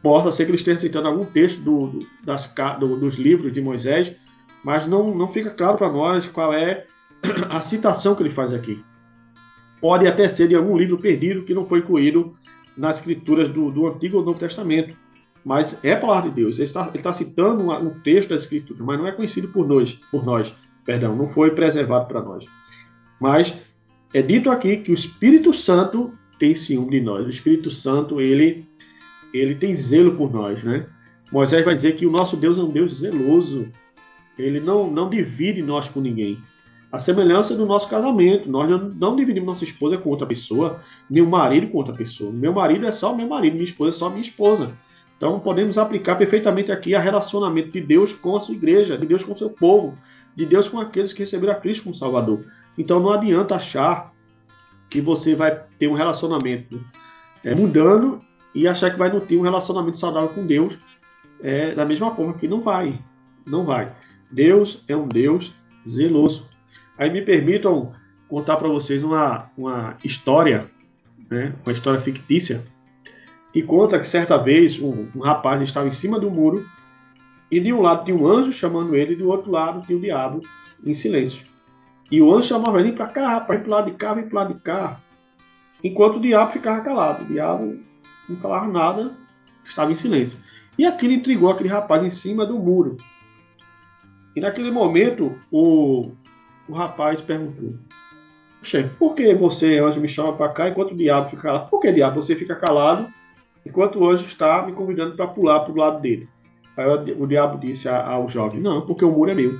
Possa 0.00 0.30
ser 0.30 0.44
que 0.44 0.50
ele 0.50 0.58
esteja 0.58 0.78
citando 0.78 1.08
algum 1.08 1.24
texto 1.24 1.60
do, 1.60 1.88
do, 1.88 2.06
das, 2.22 2.48
do, 2.78 2.96
dos 2.96 3.16
livros 3.16 3.52
de 3.52 3.60
Moisés, 3.60 4.14
mas 4.62 4.86
não, 4.86 5.08
não 5.08 5.26
fica 5.26 5.50
claro 5.50 5.76
para 5.76 5.90
nós 5.90 6.28
qual 6.28 6.54
é 6.54 6.86
a 7.50 7.60
citação 7.60 8.14
que 8.14 8.22
ele 8.22 8.30
faz 8.30 8.52
aqui. 8.52 8.80
Pode 9.80 10.06
até 10.06 10.28
ser 10.28 10.46
de 10.46 10.54
algum 10.54 10.78
livro 10.78 10.96
perdido 10.96 11.42
que 11.42 11.52
não 11.52 11.66
foi 11.66 11.80
incluído 11.80 12.36
nas 12.76 12.98
escrituras 12.98 13.48
do, 13.48 13.72
do 13.72 13.88
Antigo 13.88 14.18
ou 14.18 14.24
Novo 14.24 14.38
Testamento. 14.38 15.02
Mas 15.44 15.84
é 15.84 15.94
palavra 15.94 16.30
de 16.30 16.36
Deus. 16.36 16.56
Ele 16.56 16.66
está, 16.66 16.90
está 16.94 17.12
citando 17.12 17.70
um, 17.70 18.00
texto 18.00 18.30
da 18.30 18.36
escritura, 18.36 18.82
mas 18.82 18.98
não 18.98 19.06
é 19.06 19.12
conhecido 19.12 19.48
por 19.48 19.68
nós, 19.68 19.92
por 20.10 20.24
nós. 20.24 20.54
Perdão, 20.84 21.14
não 21.14 21.28
foi 21.28 21.50
preservado 21.50 22.06
para 22.06 22.22
nós. 22.22 22.44
Mas 23.20 23.58
é 24.14 24.22
dito 24.22 24.50
aqui 24.50 24.78
que 24.78 24.90
o 24.90 24.94
Espírito 24.94 25.52
Santo 25.52 26.12
tem 26.38 26.54
ciúme 26.54 26.92
de 26.92 27.00
nós. 27.00 27.26
O 27.26 27.30
Espírito 27.30 27.70
Santo, 27.70 28.20
ele, 28.20 28.66
ele 29.32 29.54
tem 29.54 29.74
zelo 29.74 30.16
por 30.16 30.32
nós, 30.32 30.62
né? 30.64 30.86
Moisés 31.30 31.64
vai 31.64 31.74
dizer 31.74 31.96
que 31.96 32.06
o 32.06 32.10
nosso 32.10 32.36
Deus 32.36 32.58
é 32.58 32.62
um 32.62 32.68
Deus 32.68 33.00
zeloso. 33.00 33.68
Ele 34.38 34.60
não, 34.60 34.90
não 34.90 35.10
divide 35.10 35.62
nós 35.62 35.88
com 35.88 36.00
ninguém. 36.00 36.38
A 36.92 36.98
semelhança 36.98 37.56
do 37.56 37.66
nosso 37.66 37.88
casamento. 37.88 38.48
Nós 38.48 38.70
não 38.96 39.16
dividimos 39.16 39.48
nossa 39.48 39.64
esposa 39.64 39.98
com 39.98 40.10
outra 40.10 40.26
pessoa, 40.26 40.82
nem 41.10 41.22
o 41.22 41.28
marido 41.28 41.68
com 41.68 41.78
outra 41.78 41.92
pessoa. 41.94 42.30
Meu 42.30 42.52
marido 42.52 42.86
é 42.86 42.92
só 42.92 43.14
meu 43.14 43.26
marido, 43.26 43.54
minha 43.54 43.64
esposa 43.64 43.90
é 43.90 43.98
só 43.98 44.08
minha 44.08 44.22
esposa. 44.22 44.72
Então 45.24 45.40
podemos 45.40 45.78
aplicar 45.78 46.16
perfeitamente 46.16 46.70
aqui 46.70 46.94
a 46.94 47.00
relacionamento 47.00 47.70
de 47.70 47.80
Deus 47.80 48.12
com 48.12 48.36
a 48.36 48.40
sua 48.40 48.54
igreja, 48.54 48.98
de 48.98 49.06
Deus 49.06 49.24
com 49.24 49.32
o 49.32 49.34
seu 49.34 49.48
povo, 49.48 49.96
de 50.36 50.44
Deus 50.44 50.68
com 50.68 50.78
aqueles 50.78 51.14
que 51.14 51.20
receberam 51.20 51.54
a 51.54 51.56
Cristo 51.56 51.84
como 51.84 51.94
Salvador. 51.94 52.44
Então 52.76 53.00
não 53.00 53.08
adianta 53.08 53.54
achar 53.54 54.12
que 54.90 55.00
você 55.00 55.34
vai 55.34 55.62
ter 55.78 55.88
um 55.88 55.94
relacionamento 55.94 56.78
é, 57.42 57.54
mudando 57.54 58.22
e 58.54 58.68
achar 58.68 58.90
que 58.90 58.98
vai 58.98 59.10
não 59.10 59.18
ter 59.18 59.38
um 59.38 59.40
relacionamento 59.40 59.96
saudável 59.96 60.28
com 60.28 60.44
Deus 60.44 60.78
é, 61.42 61.74
da 61.74 61.86
mesma 61.86 62.14
forma 62.14 62.34
que 62.34 62.46
não 62.46 62.60
vai. 62.60 63.00
Não 63.46 63.64
vai. 63.64 63.90
Deus 64.30 64.84
é 64.86 64.94
um 64.94 65.08
Deus 65.08 65.54
zeloso. 65.88 66.46
Aí 66.98 67.08
me 67.08 67.22
permitam 67.22 67.94
contar 68.28 68.58
para 68.58 68.68
vocês 68.68 69.02
uma, 69.02 69.50
uma 69.56 69.96
história, 70.04 70.66
né, 71.30 71.54
uma 71.64 71.72
história 71.72 72.02
fictícia, 72.02 72.62
que 73.54 73.62
conta 73.62 74.00
que 74.00 74.08
certa 74.08 74.36
vez 74.36 74.80
um, 74.82 75.08
um 75.14 75.20
rapaz 75.20 75.62
estava 75.62 75.86
em 75.86 75.92
cima 75.92 76.18
do 76.18 76.28
muro 76.28 76.68
e 77.48 77.60
de 77.60 77.72
um 77.72 77.80
lado 77.80 78.04
tinha 78.04 78.16
um 78.16 78.26
anjo 78.26 78.52
chamando 78.52 78.96
ele 78.96 79.12
e 79.12 79.16
do 79.16 79.28
outro 79.28 79.48
lado 79.48 79.86
tinha 79.86 79.96
o 79.96 80.00
diabo 80.00 80.42
em 80.84 80.92
silêncio. 80.92 81.46
E 82.10 82.20
o 82.20 82.34
anjo 82.34 82.48
chamava 82.48 82.80
ele 82.80 82.90
para 82.90 83.06
cá, 83.06 83.36
ir 83.36 83.46
para 83.46 83.68
lado 83.68 83.92
de 83.92 83.96
cá, 83.96 84.12
vem 84.12 84.28
para 84.28 84.40
lado 84.40 84.54
de 84.54 84.60
cá. 84.60 84.98
Enquanto 85.84 86.16
o 86.16 86.20
diabo 86.20 86.50
ficava 86.50 86.80
calado. 86.80 87.22
O 87.22 87.28
diabo 87.28 87.78
não 88.28 88.36
falava 88.36 88.66
nada, 88.66 89.16
estava 89.64 89.92
em 89.92 89.96
silêncio. 89.96 90.36
E 90.76 90.84
aquilo 90.84 91.12
intrigou 91.12 91.48
aquele 91.48 91.68
rapaz 91.68 92.02
em 92.02 92.10
cima 92.10 92.44
do 92.44 92.58
muro. 92.58 92.96
E 94.34 94.40
naquele 94.40 94.72
momento, 94.72 95.38
o, 95.48 96.10
o 96.68 96.72
rapaz 96.72 97.20
perguntou: 97.20 97.74
Chefe, 98.64 98.96
por 98.96 99.14
que 99.14 99.32
você, 99.32 99.78
anjo, 99.78 100.00
me 100.00 100.08
chama 100.08 100.32
para 100.32 100.48
cá 100.48 100.68
enquanto 100.68 100.90
o 100.90 100.96
diabo 100.96 101.30
fica 101.30 101.42
calado? 101.42 101.70
Por 101.70 101.78
que, 101.78 101.92
diabo, 101.92 102.20
você 102.20 102.34
fica 102.34 102.56
calado 102.56 103.08
enquanto 103.64 103.98
o 103.98 104.08
anjo 104.08 104.26
está 104.26 104.64
me 104.66 104.72
convidando 104.72 105.16
para 105.16 105.26
pular 105.26 105.60
para 105.60 105.72
o 105.72 105.76
lado 105.76 106.00
dele? 106.00 106.28
Aí 106.76 106.86
o, 106.86 107.26
diabo 107.26 107.58
disse 107.58 107.88
ao 107.88 108.28
jovem: 108.28 108.60
Não, 108.60 108.84
porque 108.84 109.04
o 109.04 109.10
muro 109.10 109.30
é 109.30 109.34
meu. 109.34 109.58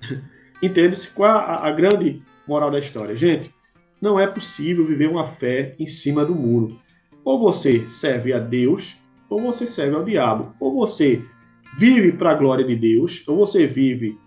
Entende-se 0.62 1.10
qual 1.10 1.30
a, 1.30 1.66
a 1.66 1.70
grande 1.70 2.22
moral 2.46 2.70
da 2.70 2.78
história? 2.78 3.16
Gente, 3.16 3.54
não 4.00 4.20
é 4.20 4.26
possível 4.26 4.84
viver 4.84 5.08
uma 5.08 5.26
fé 5.26 5.74
em 5.78 5.86
cima 5.86 6.24
do 6.24 6.34
muro. 6.34 6.78
Ou 7.24 7.38
você 7.38 7.88
serve 7.88 8.32
a 8.32 8.38
Deus, 8.38 8.96
ou 9.28 9.40
você 9.40 9.66
serve 9.66 9.96
ao 9.96 10.04
diabo. 10.04 10.54
Ou 10.60 10.74
você 10.74 11.22
vive 11.76 12.12
para 12.12 12.30
a 12.30 12.34
glória 12.34 12.64
de 12.64 12.76
Deus, 12.76 13.22
ou 13.26 13.36
você 13.36 13.66
vive, 13.66 14.18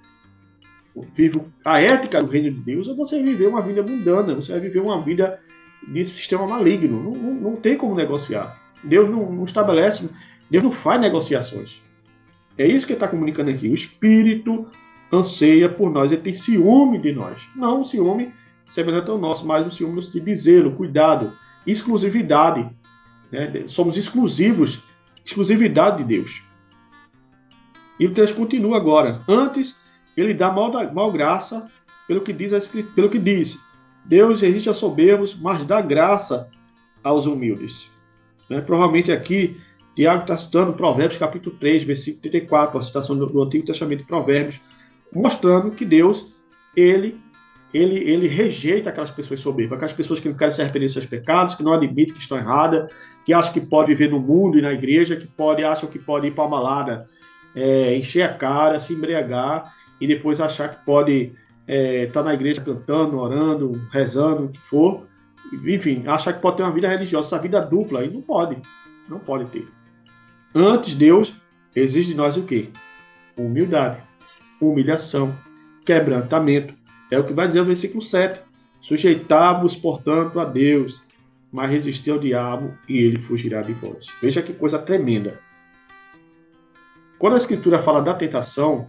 vive 1.16 1.42
a 1.64 1.80
ética 1.80 2.22
do 2.22 2.30
reino 2.30 2.52
de 2.52 2.60
Deus, 2.60 2.88
ou 2.88 2.96
você 2.96 3.22
vive 3.22 3.46
uma 3.46 3.62
vida 3.62 3.82
mundana, 3.82 4.36
você 4.36 4.52
vai 4.52 4.62
viver 4.62 4.80
uma 4.80 5.02
vida 5.02 5.40
de 5.88 6.04
sistema 6.04 6.46
maligno. 6.48 7.02
Não, 7.02 7.12
não, 7.12 7.34
não 7.34 7.56
tem 7.56 7.78
como 7.78 7.96
negociar. 7.96 8.60
Deus 8.84 9.10
não, 9.10 9.32
não, 9.32 9.46
estabelece, 9.46 10.10
Deus 10.50 10.64
não 10.64 10.72
faz 10.72 11.00
negociações. 11.02 11.82
É 12.58 12.66
isso 12.66 12.88
que 12.88 12.94
está 12.94 13.08
comunicando 13.08 13.50
aqui. 13.50 13.68
O 13.68 13.74
Espírito 13.74 14.68
anseia 15.12 15.70
por 15.70 15.90
nós, 15.90 16.12
ele 16.12 16.22
tem 16.22 16.34
ciúme 16.34 17.00
de 17.00 17.12
nós. 17.14 17.48
Não 17.56 17.82
um 17.82 17.86
ciúme 17.86 18.34
semelhante 18.66 19.10
ao 19.10 19.18
nosso, 19.18 19.46
mas 19.46 19.66
um 19.66 19.72
ciúme 19.72 20.02
de 20.02 20.36
zelo, 20.36 20.72
cuidado, 20.74 21.34
exclusividade. 21.66 22.70
Né? 23.32 23.64
Somos 23.68 23.98
exclusivos, 23.98 24.84
exclusividade 25.26 25.98
de 25.98 26.04
Deus. 26.04 26.44
E 28.00 28.06
o 28.06 28.14
texto 28.14 28.36
continua 28.36 28.78
agora. 28.78 29.20
Antes, 29.28 29.78
ele 30.16 30.34
dá 30.34 30.52
mal, 30.52 30.72
mal 30.94 31.12
graça 31.12 31.66
pelo 32.08 32.22
que 32.22 32.34
diz, 32.34 32.68
pelo 32.96 33.10
que 33.10 33.20
diz. 33.20 33.60
Deus 34.06 34.42
resiste 34.42 34.70
a 34.70 34.74
soberbos, 34.74 35.36
mas 35.36 35.66
dá 35.66 35.82
graça 35.82 36.50
aos 37.04 37.26
humildes. 37.26 37.92
Né? 38.50 38.62
Provavelmente 38.62 39.12
aqui, 39.12 39.58
Tiago 39.96 40.22
está 40.22 40.38
citando 40.38 40.74
Provérbios 40.74 41.18
capítulo 41.18 41.56
3, 41.60 41.84
versículo 41.84 42.22
34, 42.22 42.80
a 42.80 42.82
citação 42.82 43.18
do, 43.18 43.26
do 43.26 43.44
Antigo 43.44 43.66
Testamento 43.66 44.00
de 44.00 44.06
Provérbios, 44.06 44.62
mostrando 45.14 45.72
que 45.72 45.86
Deus, 45.86 46.28
ele, 46.76 47.20
ele, 47.74 47.98
ele 48.10 48.28
rejeita 48.28 48.90
aquelas 48.90 49.12
pessoas 49.12 49.40
soberbas, 49.40 49.74
aquelas 49.74 49.94
pessoas 49.94 50.20
que 50.20 50.30
não 50.30 50.36
querem 50.36 50.54
se 50.54 50.62
arrepender 50.62 50.86
dos 50.86 50.94
seus 50.94 51.06
pecados, 51.06 51.56
que 51.56 51.64
não 51.64 51.74
admitem 51.74 52.14
que 52.14 52.22
estão 52.22 52.38
erradas, 52.38 52.92
que 53.26 53.34
acham 53.34 53.54
que 53.54 53.62
pode 53.62 53.94
viver 53.94 54.10
no 54.10 54.20
mundo 54.20 54.58
e 54.58 54.62
na 54.62 54.72
igreja, 54.72 55.16
que 55.16 55.28
pode, 55.28 55.64
acham 55.64 55.90
que 55.90 56.00
pode 56.00 56.28
ir 56.28 56.32
para 56.32 56.46
a 56.46 56.50
malada, 56.50 57.10
é, 57.56 57.96
encher 57.96 58.24
a 58.24 58.34
cara, 58.34 58.80
se 58.80 58.94
embriagar 58.94 59.72
e 60.00 60.08
depois 60.08 60.40
achar 60.40 60.70
que 60.70 60.86
pode 60.86 61.34
estar 61.68 61.74
é, 61.74 62.06
tá 62.08 62.24
na 62.24 62.34
igreja 62.34 62.62
cantando, 62.62 63.20
orando, 63.20 63.74
rezando, 63.92 64.46
o 64.46 64.50
que 64.50 64.60
for. 64.60 65.09
Enfim, 65.54 66.04
achar 66.08 66.34
que 66.34 66.42
pode 66.42 66.58
ter 66.58 66.64
uma 66.64 66.72
vida 66.72 66.88
religiosa, 66.88 67.28
essa 67.28 67.42
vida 67.42 67.62
dupla, 67.62 68.04
e 68.04 68.10
não 68.10 68.22
pode. 68.22 68.58
Não 69.08 69.20
pode 69.20 69.50
ter. 69.50 69.68
Antes, 70.54 70.96
Deus 70.96 71.36
exige 71.76 72.12
de 72.12 72.18
nós 72.18 72.38
o 72.38 72.44
quê? 72.44 72.70
Humildade 73.38 74.10
humilhação, 74.62 75.36
quebrantamento. 75.86 76.74
É 77.12 77.18
o 77.18 77.26
que 77.26 77.34
vai 77.34 77.48
dizer 77.48 77.62
o 77.62 77.66
versículo 77.66 78.02
7. 78.02 78.42
Sujeitar-vos, 78.82 79.76
portanto, 79.76 80.40
a 80.40 80.46
Deus, 80.46 81.02
mas 81.52 81.70
resistir 81.70 82.12
ao 82.12 82.20
diabo 82.20 82.74
e 82.88 82.98
ele 82.98 83.20
fugirá 83.20 83.62
de 83.62 83.74
vós. 83.74 84.08
Veja 84.22 84.42
que 84.42 84.54
coisa 84.54 84.78
tremenda. 84.80 85.40
Quando 87.18 87.34
a 87.34 87.38
Escritura 87.38 87.82
fala 87.82 88.02
da 88.02 88.14
tentação, 88.14 88.88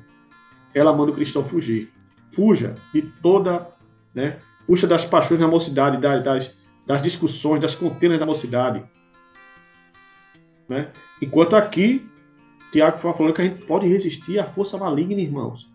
ela 0.75 0.95
manda 0.95 1.11
o 1.11 1.15
cristão 1.15 1.45
fugir. 1.45 1.91
Fuja 2.31 2.77
de 2.93 3.03
toda, 3.03 3.67
né? 4.15 4.39
Fuja 4.67 4.87
das 4.87 5.05
paixões 5.05 5.41
da 5.41 5.49
mocidade, 5.49 6.01
das, 6.01 6.55
das 6.87 7.03
discussões, 7.03 7.61
das 7.61 7.75
contendas 7.75 8.21
da 8.21 8.27
mocidade. 8.27 8.83
Né? 10.69 10.89
Enquanto 11.21 11.57
aqui 11.57 12.09
Tiago 12.73 12.99
foi 12.99 13.13
falando 13.13 13.35
que 13.35 13.43
a 13.43 13.45
gente 13.45 13.65
pode 13.65 13.89
resistir 13.89 14.39
à 14.39 14.45
força 14.45 14.79
maligna, 14.79 15.21
irmãos. 15.21 15.69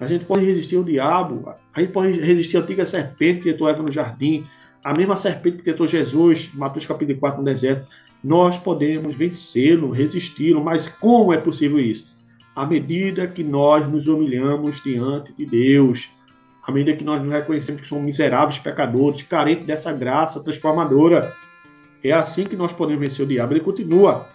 A 0.00 0.06
gente 0.06 0.24
pode 0.24 0.44
resistir 0.44 0.76
ao 0.76 0.84
diabo. 0.84 1.52
A 1.74 1.80
gente 1.80 1.92
pode 1.92 2.20
resistir 2.20 2.56
à 2.56 2.60
antiga 2.60 2.84
serpente 2.84 3.42
que 3.42 3.52
tentou 3.52 3.68
Eva 3.68 3.82
no 3.82 3.90
jardim. 3.90 4.46
A 4.82 4.92
mesma 4.94 5.16
serpente 5.16 5.58
que 5.58 5.64
tentou 5.64 5.86
Jesus, 5.86 6.50
Mateus 6.54 6.86
capítulo 6.86 7.18
4, 7.18 7.38
no 7.38 7.44
deserto. 7.44 7.86
Nós 8.22 8.58
podemos 8.58 9.16
vencê-lo, 9.16 9.90
resisti-lo. 9.90 10.62
Mas 10.62 10.88
como 10.88 11.32
é 11.32 11.38
possível 11.38 11.78
isso? 11.78 12.06
À 12.54 12.66
medida 12.66 13.26
que 13.26 13.44
nós 13.44 13.88
nos 13.88 14.06
humilhamos 14.08 14.82
diante 14.82 15.32
de 15.32 15.46
Deus. 15.46 16.10
À 16.68 16.70
medida 16.70 16.94
que 16.98 17.02
nós 17.02 17.22
nos 17.22 17.32
reconhecemos 17.32 17.80
que 17.80 17.86
somos 17.86 18.04
miseráveis 18.04 18.58
pecadores, 18.58 19.22
carentes 19.22 19.64
dessa 19.64 19.90
graça 19.90 20.44
transformadora. 20.44 21.34
É 22.04 22.12
assim 22.12 22.44
que 22.44 22.56
nós 22.56 22.74
podemos 22.74 23.00
vencer 23.00 23.24
o 23.24 23.28
diabo. 23.28 23.54
Ele 23.54 23.60
continua. 23.60 24.28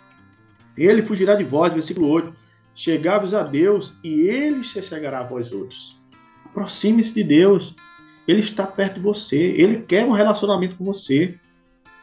Ele 0.75 1.03
fugirá 1.03 1.35
de 1.35 1.43
vós, 1.43 1.71
versículo 1.71 2.07
8. 2.07 2.33
Chegai-vos 2.73 3.35
a 3.35 3.43
Deus 3.43 3.93
e 4.03 4.21
ele 4.21 4.63
se 4.63 4.81
chegará 4.81 5.19
a 5.19 5.23
vós 5.23 5.51
outros. 5.51 5.95
Aproxime-se 6.43 7.13
de 7.13 7.23
Deus. 7.23 7.75
Ele 8.27 8.39
está 8.39 8.65
perto 8.65 8.95
de 8.95 9.01
você. 9.01 9.37
Ele 9.37 9.83
quer 9.83 10.03
um 10.03 10.11
relacionamento 10.11 10.75
com 10.75 10.85
você. 10.85 11.37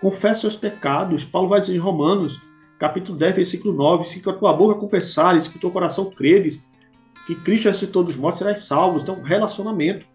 Confesse 0.00 0.42
seus 0.42 0.56
pecados. 0.56 1.24
Paulo 1.24 1.48
vai 1.48 1.58
dizer 1.58 1.74
em 1.74 1.78
Romanos, 1.78 2.40
capítulo 2.78 3.18
10, 3.18 3.34
versículo 3.34 3.74
9: 3.74 4.04
Se 4.04 4.22
com 4.22 4.30
a 4.30 4.34
tua 4.34 4.52
boca 4.52 4.78
confessares, 4.78 5.48
que 5.48 5.56
o 5.56 5.60
teu 5.60 5.72
coração 5.72 6.08
creres, 6.08 6.64
que 7.26 7.34
Cristo 7.34 7.66
ressuscitou 7.66 8.04
dos 8.04 8.14
mortos, 8.14 8.38
serás 8.38 8.60
salvos. 8.60 9.02
Então, 9.02 9.20
relacionamento. 9.22 10.08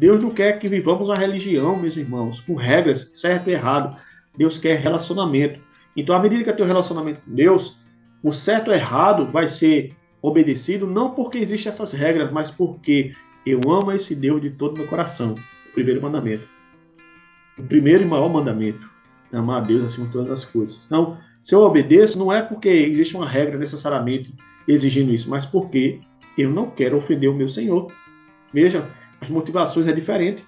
Deus 0.00 0.22
não 0.22 0.30
quer 0.30 0.58
que 0.58 0.66
vivamos 0.66 1.10
uma 1.10 1.14
religião, 1.14 1.78
meus 1.78 1.94
irmãos, 1.94 2.40
com 2.40 2.54
regras, 2.54 3.10
certo 3.12 3.50
e 3.50 3.52
errado. 3.52 3.94
Deus 4.34 4.58
quer 4.58 4.80
relacionamento. 4.80 5.60
Então, 5.94 6.14
à 6.14 6.18
medida 6.18 6.42
que 6.42 6.48
eu 6.48 6.56
tenho 6.56 6.66
relacionamento 6.66 7.20
com 7.20 7.34
Deus, 7.34 7.78
o 8.22 8.32
certo 8.32 8.70
e 8.70 8.74
errado 8.74 9.30
vai 9.30 9.46
ser 9.46 9.94
obedecido, 10.22 10.86
não 10.86 11.10
porque 11.10 11.36
existem 11.36 11.68
essas 11.68 11.92
regras, 11.92 12.32
mas 12.32 12.50
porque 12.50 13.12
eu 13.44 13.60
amo 13.70 13.92
esse 13.92 14.14
Deus 14.14 14.40
de 14.40 14.48
todo 14.48 14.78
meu 14.78 14.88
coração. 14.88 15.34
O 15.68 15.72
primeiro 15.74 16.00
mandamento. 16.00 16.48
O 17.58 17.62
primeiro 17.62 18.02
e 18.02 18.06
maior 18.06 18.30
mandamento. 18.30 18.88
É 19.30 19.36
amar 19.36 19.58
a 19.58 19.64
Deus 19.64 19.84
acima 19.84 20.06
de 20.06 20.12
todas 20.14 20.30
as 20.30 20.46
coisas. 20.46 20.82
Então, 20.86 21.18
se 21.42 21.54
eu 21.54 21.60
obedeço, 21.60 22.18
não 22.18 22.32
é 22.32 22.40
porque 22.40 22.70
existe 22.70 23.14
uma 23.14 23.28
regra 23.28 23.58
necessariamente 23.58 24.34
exigindo 24.66 25.12
isso, 25.12 25.28
mas 25.28 25.44
porque 25.44 26.00
eu 26.38 26.50
não 26.50 26.70
quero 26.70 26.96
ofender 26.96 27.28
o 27.28 27.34
meu 27.34 27.50
Senhor. 27.50 27.92
Veja, 28.50 28.88
as 29.20 29.28
motivações 29.28 29.86
é 29.86 29.92
diferente. 29.92 30.44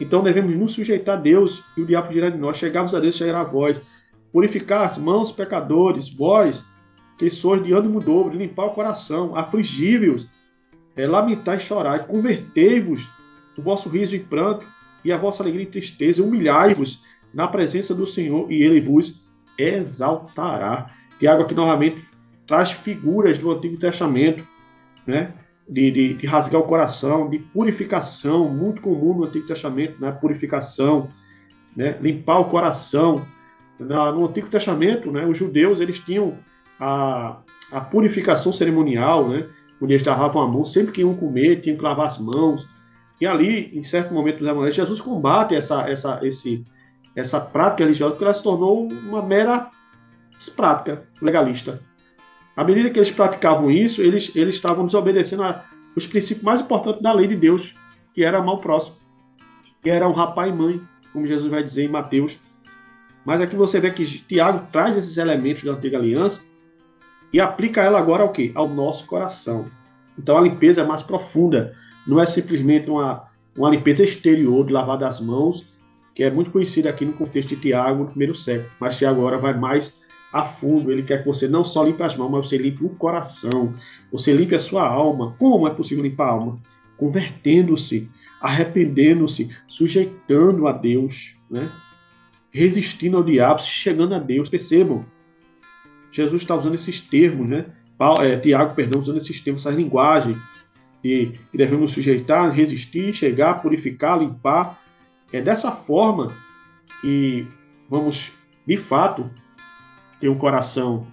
Então 0.00 0.22
devemos 0.22 0.56
nos 0.56 0.72
sujeitar 0.72 1.18
a 1.18 1.20
Deus 1.20 1.62
e 1.76 1.82
o 1.82 1.86
diabo 1.86 2.12
dirá 2.12 2.30
de 2.30 2.38
nós: 2.38 2.56
chegarmos 2.56 2.94
a 2.94 3.00
Deus, 3.00 3.16
chegará 3.16 3.40
a 3.40 3.44
vós. 3.44 3.80
Purificar 4.32 4.86
as 4.86 4.96
mãos, 4.96 5.32
pecadores, 5.32 6.08
vós, 6.08 6.64
que 7.18 7.28
sois 7.28 7.62
de 7.62 7.72
ânimo 7.72 8.00
dobro, 8.00 8.38
limpar 8.38 8.66
o 8.66 8.70
coração, 8.70 9.36
afligíveis, 9.36 10.26
é, 10.96 11.06
lamentar 11.06 11.56
e 11.56 11.60
chorar, 11.60 12.06
convertei-vos 12.06 13.00
o 13.58 13.62
vosso 13.62 13.88
riso 13.88 14.14
em 14.14 14.24
pranto 14.24 14.64
e 15.04 15.12
a 15.12 15.18
vossa 15.18 15.42
alegria 15.42 15.64
em 15.64 15.70
tristeza, 15.70 16.22
humilhai-vos 16.22 17.04
na 17.34 17.48
presença 17.48 17.94
do 17.94 18.06
Senhor 18.06 18.50
e 18.50 18.62
ele 18.62 18.80
vos 18.80 19.20
exaltará. 19.58 20.90
Tiago 21.18 21.42
aqui 21.42 21.54
novamente 21.54 22.02
traz 22.46 22.70
figuras 22.70 23.38
do 23.38 23.50
Antigo 23.50 23.76
Testamento, 23.76 24.46
né? 25.06 25.34
De, 25.70 25.90
de, 25.90 26.14
de, 26.14 26.26
rasgar 26.26 26.60
o 26.60 26.64
coração, 26.64 27.30
de 27.30 27.38
purificação, 27.38 28.48
muito 28.48 28.82
comum 28.82 29.14
no 29.14 29.24
Antigo 29.24 29.46
Testamento, 29.46 30.00
né? 30.00 30.10
Purificação, 30.10 31.08
né? 31.76 31.96
limpar 32.00 32.40
o 32.40 32.46
coração. 32.46 33.24
No 33.78 34.26
Antigo 34.26 34.48
Testamento, 34.48 35.10
né? 35.10 35.24
Os 35.24 35.38
judeus 35.38 35.80
eles 35.80 36.00
tinham 36.00 36.36
a, 36.78 37.38
a 37.70 37.80
purificação 37.80 38.52
cerimonial, 38.52 39.28
né? 39.28 39.46
Onde 39.80 39.94
eles 39.94 40.06
lavavam 40.06 40.42
a 40.42 40.46
mão, 40.46 40.64
sempre 40.64 40.92
que 40.92 41.00
iam 41.00 41.14
comer, 41.14 41.60
tinham 41.60 41.76
que 41.76 41.82
lavar 41.82 42.06
as 42.06 42.18
mãos. 42.18 42.68
E 43.20 43.26
ali, 43.26 43.70
em 43.72 43.82
certo 43.82 44.12
momento 44.12 44.38
do 44.38 44.48
Evangelho, 44.48 44.72
Jesus 44.72 45.00
combate 45.00 45.54
essa, 45.54 45.88
essa, 45.88 46.18
esse, 46.22 46.64
essa 47.14 47.40
prática 47.40 47.84
religiosa, 47.84 48.12
porque 48.12 48.24
ela 48.24 48.34
se 48.34 48.42
tornou 48.42 48.88
uma 48.88 49.22
mera 49.22 49.70
prática 50.56 51.04
legalista. 51.20 51.80
À 52.60 52.64
medida 52.64 52.90
que 52.90 52.98
eles 52.98 53.10
praticavam 53.10 53.70
isso, 53.70 54.02
eles, 54.02 54.32
eles 54.36 54.56
estavam 54.56 54.84
desobedecendo 54.84 55.44
a, 55.44 55.64
os 55.96 56.06
princípios 56.06 56.44
mais 56.44 56.60
importantes 56.60 57.00
da 57.00 57.10
lei 57.10 57.26
de 57.26 57.34
Deus, 57.34 57.74
que 58.12 58.22
era 58.22 58.36
amar 58.36 58.56
o 58.56 58.58
próximo, 58.58 58.96
que 59.82 59.88
era 59.88 60.06
honrar 60.06 60.34
pai 60.34 60.50
e 60.50 60.52
mãe, 60.52 60.78
como 61.10 61.26
Jesus 61.26 61.50
vai 61.50 61.64
dizer 61.64 61.86
em 61.86 61.88
Mateus. 61.88 62.38
Mas 63.24 63.40
aqui 63.40 63.56
você 63.56 63.80
vê 63.80 63.90
que 63.90 64.04
Tiago 64.04 64.66
traz 64.70 64.98
esses 64.98 65.16
elementos 65.16 65.64
da 65.64 65.72
antiga 65.72 65.96
aliança 65.96 66.42
e 67.32 67.40
aplica 67.40 67.80
ela 67.82 67.98
agora 67.98 68.24
ao 68.24 68.30
quê? 68.30 68.52
Ao 68.54 68.68
nosso 68.68 69.06
coração. 69.06 69.70
Então 70.18 70.36
a 70.36 70.42
limpeza 70.42 70.82
é 70.82 70.84
mais 70.84 71.02
profunda, 71.02 71.74
não 72.06 72.20
é 72.20 72.26
simplesmente 72.26 72.90
uma, 72.90 73.24
uma 73.56 73.70
limpeza 73.70 74.04
exterior 74.04 74.66
de 74.66 74.72
lavar 74.74 74.98
das 74.98 75.18
mãos, 75.18 75.66
que 76.14 76.22
é 76.22 76.30
muito 76.30 76.50
conhecida 76.50 76.90
aqui 76.90 77.06
no 77.06 77.14
contexto 77.14 77.56
de 77.56 77.56
Tiago 77.56 78.00
no 78.00 78.10
primeiro 78.10 78.34
século, 78.34 78.68
mas 78.78 78.98
Tiago 78.98 79.20
agora 79.20 79.38
vai 79.38 79.58
mais 79.58 79.98
a 80.32 80.44
fundo. 80.44 80.90
Ele 80.90 81.02
quer 81.02 81.22
que 81.22 81.26
você 81.26 81.48
não 81.48 81.64
só 81.64 81.84
limpe 81.84 82.02
as 82.02 82.16
mãos, 82.16 82.30
mas 82.30 82.48
você 82.48 82.56
limpe 82.56 82.84
o 82.84 82.90
coração. 82.90 83.74
Você 84.12 84.32
limpe 84.32 84.54
a 84.54 84.60
sua 84.60 84.86
alma. 84.86 85.34
Como 85.38 85.66
é 85.66 85.70
possível 85.70 86.04
limpar 86.04 86.28
a 86.28 86.32
alma? 86.32 86.58
Convertendo-se, 86.96 88.08
arrependendo-se, 88.40 89.50
sujeitando 89.66 90.66
a 90.66 90.72
Deus, 90.72 91.36
né? 91.50 91.70
resistindo 92.52 93.16
ao 93.16 93.22
diabo, 93.22 93.62
chegando 93.62 94.14
a 94.14 94.18
Deus. 94.18 94.48
Percebam, 94.48 95.04
Jesus 96.12 96.42
está 96.42 96.56
usando 96.56 96.74
esses 96.74 97.00
termos, 97.00 97.48
né? 97.48 97.66
Paulo, 97.96 98.22
é, 98.22 98.38
Tiago, 98.38 98.74
perdão, 98.74 99.00
usando 99.00 99.18
esses 99.18 99.40
termos, 99.40 99.64
essa 99.64 99.74
linguagem 99.74 100.34
que 101.02 101.38
devemos 101.52 101.92
sujeitar, 101.92 102.50
resistir, 102.50 103.14
chegar, 103.14 103.60
purificar, 103.60 104.18
limpar. 104.18 104.76
É 105.32 105.40
dessa 105.40 105.70
forma 105.70 106.34
que 107.00 107.46
vamos, 107.88 108.32
de 108.66 108.76
fato, 108.76 109.30
ter 110.20 110.28
um 110.28 110.34
coração 110.36 111.06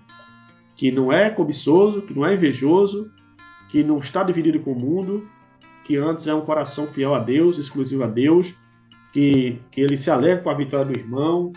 que 0.75 0.91
não 0.91 1.11
é 1.11 1.29
cobiçoso, 1.29 2.01
que 2.03 2.13
não 2.13 2.25
é 2.25 2.33
invejoso, 2.33 3.11
que 3.69 3.83
não 3.83 3.97
está 3.97 4.23
dividido 4.23 4.59
com 4.59 4.73
o 4.73 4.79
mundo, 4.79 5.27
que 5.83 5.95
antes 5.95 6.27
é 6.27 6.33
um 6.33 6.41
coração 6.41 6.85
fiel 6.85 7.15
a 7.15 7.19
Deus, 7.19 7.57
exclusivo 7.57 8.03
a 8.03 8.07
Deus, 8.07 8.53
que, 9.11 9.59
que 9.71 9.81
ele 9.81 9.97
se 9.97 10.11
alegra 10.11 10.43
com 10.43 10.49
a 10.49 10.53
vitória 10.53 10.85
do 10.85 10.93
irmão, 10.93 11.51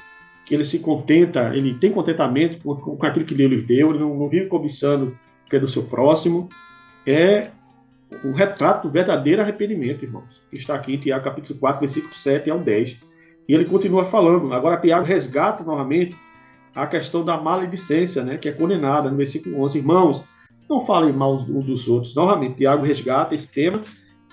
que 0.46 0.54
ele 0.54 0.64
se 0.64 0.78
contenta, 0.78 1.54
ele 1.54 1.74
tem 1.74 1.92
contentamento 1.92 2.58
com, 2.62 2.74
com 2.74 3.06
aquilo 3.06 3.24
que 3.24 3.34
Deus 3.34 3.50
lhe 3.50 3.62
deu, 3.62 3.90
ele 3.90 3.98
não, 3.98 4.16
não 4.16 4.28
vive 4.28 4.46
cobiçando 4.46 5.16
o 5.46 5.50
que 5.50 5.56
é 5.56 5.60
do 5.60 5.68
seu 5.68 5.84
próximo. 5.84 6.48
É 7.06 7.42
o 8.24 8.32
retrato 8.32 8.88
do 8.88 8.92
verdadeiro 8.92 9.42
arrependimento, 9.42 10.04
irmãos, 10.04 10.42
que 10.50 10.56
está 10.56 10.74
aqui 10.74 10.94
em 10.94 10.98
Tiago 10.98 11.24
capítulo 11.24 11.58
4, 11.58 11.80
versículo 11.80 12.14
7 12.14 12.50
ao 12.50 12.58
10. 12.58 12.96
E 13.48 13.54
ele 13.54 13.64
continua 13.64 14.06
falando. 14.06 14.52
Agora 14.52 14.80
Tiago 14.80 15.04
resgata 15.04 15.62
novamente 15.62 16.16
a 16.74 16.86
questão 16.86 17.24
da 17.24 17.36
maledicência, 17.36 18.22
né, 18.22 18.36
que 18.36 18.48
é 18.48 18.52
condenada 18.52 19.10
no 19.10 19.16
versículo 19.16 19.62
11. 19.62 19.78
Irmãos, 19.78 20.24
não 20.68 20.80
falem 20.80 21.12
mal 21.12 21.34
uns 21.34 21.64
dos 21.64 21.88
outros. 21.88 22.14
Novamente, 22.14 22.58
Tiago 22.58 22.84
resgata 22.84 23.34
esse 23.34 23.50
tema, 23.50 23.82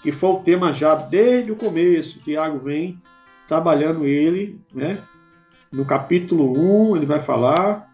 que 0.04 0.12
foi 0.12 0.30
o 0.30 0.40
tema 0.40 0.72
já 0.72 0.94
desde 0.96 1.52
o 1.52 1.56
começo. 1.56 2.20
Tiago 2.20 2.60
vem 2.60 3.02
trabalhando 3.48 4.06
ele, 4.06 4.60
né? 4.74 5.00
No 5.72 5.84
capítulo 5.84 6.58
1 6.92 6.98
ele 6.98 7.06
vai 7.06 7.22
falar, 7.22 7.92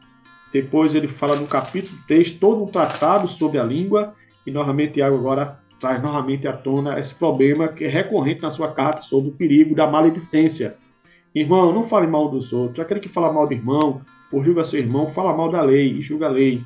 depois 0.51 0.93
ele 0.93 1.07
fala 1.07 1.35
no 1.35 1.47
capítulo 1.47 1.97
3 2.07 2.31
todo 2.31 2.63
um 2.63 2.67
tratado 2.67 3.27
sobre 3.27 3.57
a 3.57 3.63
língua, 3.63 4.13
e 4.45 4.51
novamente 4.51 4.93
Tiago 4.93 5.15
agora 5.15 5.59
traz 5.79 6.01
novamente 6.01 6.47
à 6.47 6.53
tona 6.53 6.99
esse 6.99 7.15
problema 7.15 7.67
que 7.67 7.85
é 7.85 7.87
recorrente 7.87 8.41
na 8.41 8.51
sua 8.51 8.71
carta 8.71 9.01
sobre 9.01 9.29
o 9.29 9.33
perigo 9.33 9.73
da 9.73 9.87
maledicência. 9.87 10.75
Irmão, 11.33 11.73
não 11.73 11.83
fale 11.83 12.07
mal 12.07 12.29
dos 12.29 12.53
outros. 12.53 12.79
Aquele 12.79 12.99
que 12.99 13.09
fala 13.09 13.33
mal 13.33 13.47
do 13.47 13.53
irmão, 13.53 14.01
ou 14.33 14.43
julga 14.43 14.65
seu 14.65 14.79
irmão, 14.79 15.09
fala 15.09 15.37
mal 15.37 15.49
da 15.49 15.61
lei 15.61 15.93
e 15.93 16.01
julga 16.01 16.25
a 16.25 16.29
lei. 16.29 16.63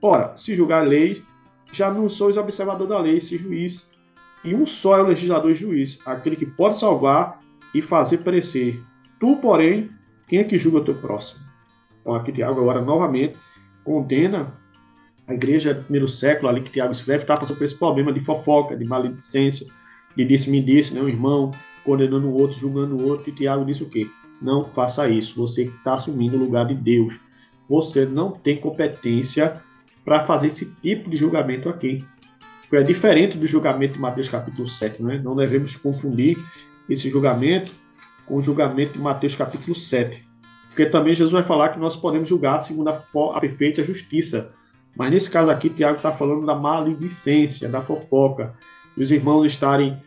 Ora, 0.00 0.34
se 0.36 0.54
julgar 0.54 0.82
a 0.82 0.86
lei, 0.86 1.22
já 1.70 1.92
não 1.92 2.08
sois 2.08 2.38
observador 2.38 2.88
da 2.88 2.98
lei, 2.98 3.20
se 3.20 3.36
juiz. 3.36 3.86
E 4.42 4.54
um 4.54 4.66
só 4.66 4.96
é 4.96 5.02
o 5.02 5.06
legislador 5.06 5.50
e 5.50 5.54
juiz, 5.54 5.98
aquele 6.06 6.34
que 6.34 6.46
pode 6.46 6.78
salvar 6.78 7.38
e 7.74 7.82
fazer 7.82 8.18
perecer. 8.18 8.82
Tu, 9.20 9.36
porém, 9.36 9.90
quem 10.26 10.38
é 10.38 10.44
que 10.44 10.56
julga 10.56 10.78
o 10.78 10.84
teu 10.84 10.94
próximo? 10.94 11.44
Então, 12.00 12.14
aqui 12.14 12.32
Tiago 12.32 12.58
agora 12.58 12.80
novamente 12.80 13.38
condena 13.84 14.54
a 15.28 15.34
igreja 15.34 15.74
do 15.74 15.82
primeiro 15.82 16.08
século, 16.08 16.48
ali 16.48 16.62
que 16.62 16.70
Tiago 16.70 16.92
escreve, 16.92 17.24
está 17.24 17.36
passando 17.36 17.58
por 17.58 17.64
esse 17.64 17.76
problema 17.76 18.12
de 18.12 18.20
fofoca, 18.20 18.74
de 18.74 18.84
maledicência, 18.86 19.66
de 20.16 20.24
disse-me 20.24 20.62
disse, 20.62 20.94
né, 20.94 21.02
um 21.02 21.08
irmão 21.08 21.50
condenando 21.84 22.26
o 22.28 22.40
outro, 22.40 22.58
julgando 22.58 22.96
o 22.96 23.06
outro, 23.06 23.28
e 23.28 23.32
Tiago 23.32 23.64
disse 23.66 23.82
o 23.82 23.88
quê? 23.90 24.08
Não 24.40 24.64
faça 24.64 25.08
isso. 25.08 25.36
Você 25.36 25.64
está 25.64 25.94
assumindo 25.94 26.36
o 26.36 26.40
lugar 26.40 26.66
de 26.66 26.74
Deus. 26.74 27.18
Você 27.68 28.04
não 28.04 28.32
tem 28.32 28.56
competência 28.56 29.60
para 30.04 30.24
fazer 30.24 30.48
esse 30.48 30.66
tipo 30.82 31.10
de 31.10 31.16
julgamento 31.16 31.68
aqui. 31.68 32.04
É 32.72 32.82
diferente 32.82 33.36
do 33.36 33.46
julgamento 33.46 33.94
de 33.94 34.00
Mateus 34.00 34.28
capítulo 34.28 34.68
7, 34.68 35.02
né? 35.02 35.20
Não 35.22 35.34
devemos 35.34 35.76
confundir 35.76 36.38
esse 36.88 37.10
julgamento 37.10 37.72
com 38.26 38.36
o 38.36 38.42
julgamento 38.42 38.92
de 38.92 38.98
Mateus 38.98 39.34
capítulo 39.34 39.76
7. 39.76 40.24
Porque 40.68 40.86
também 40.86 41.14
Jesus 41.14 41.32
vai 41.32 41.42
falar 41.42 41.70
que 41.70 41.80
nós 41.80 41.96
podemos 41.96 42.28
julgar 42.28 42.62
segundo 42.62 42.88
a, 42.88 43.40
perfeita 43.40 43.82
justiça. 43.82 44.52
Mas 44.96 45.10
nesse 45.10 45.28
caso 45.28 45.50
aqui, 45.50 45.68
Tiago 45.68 45.96
está 45.96 46.12
falando 46.12 46.46
da 46.46 46.54
maledicência, 46.54 47.68
da 47.68 47.82
fofoca, 47.82 48.54
dos 48.96 49.10
irmãos 49.10 49.44
estarem 49.44 50.00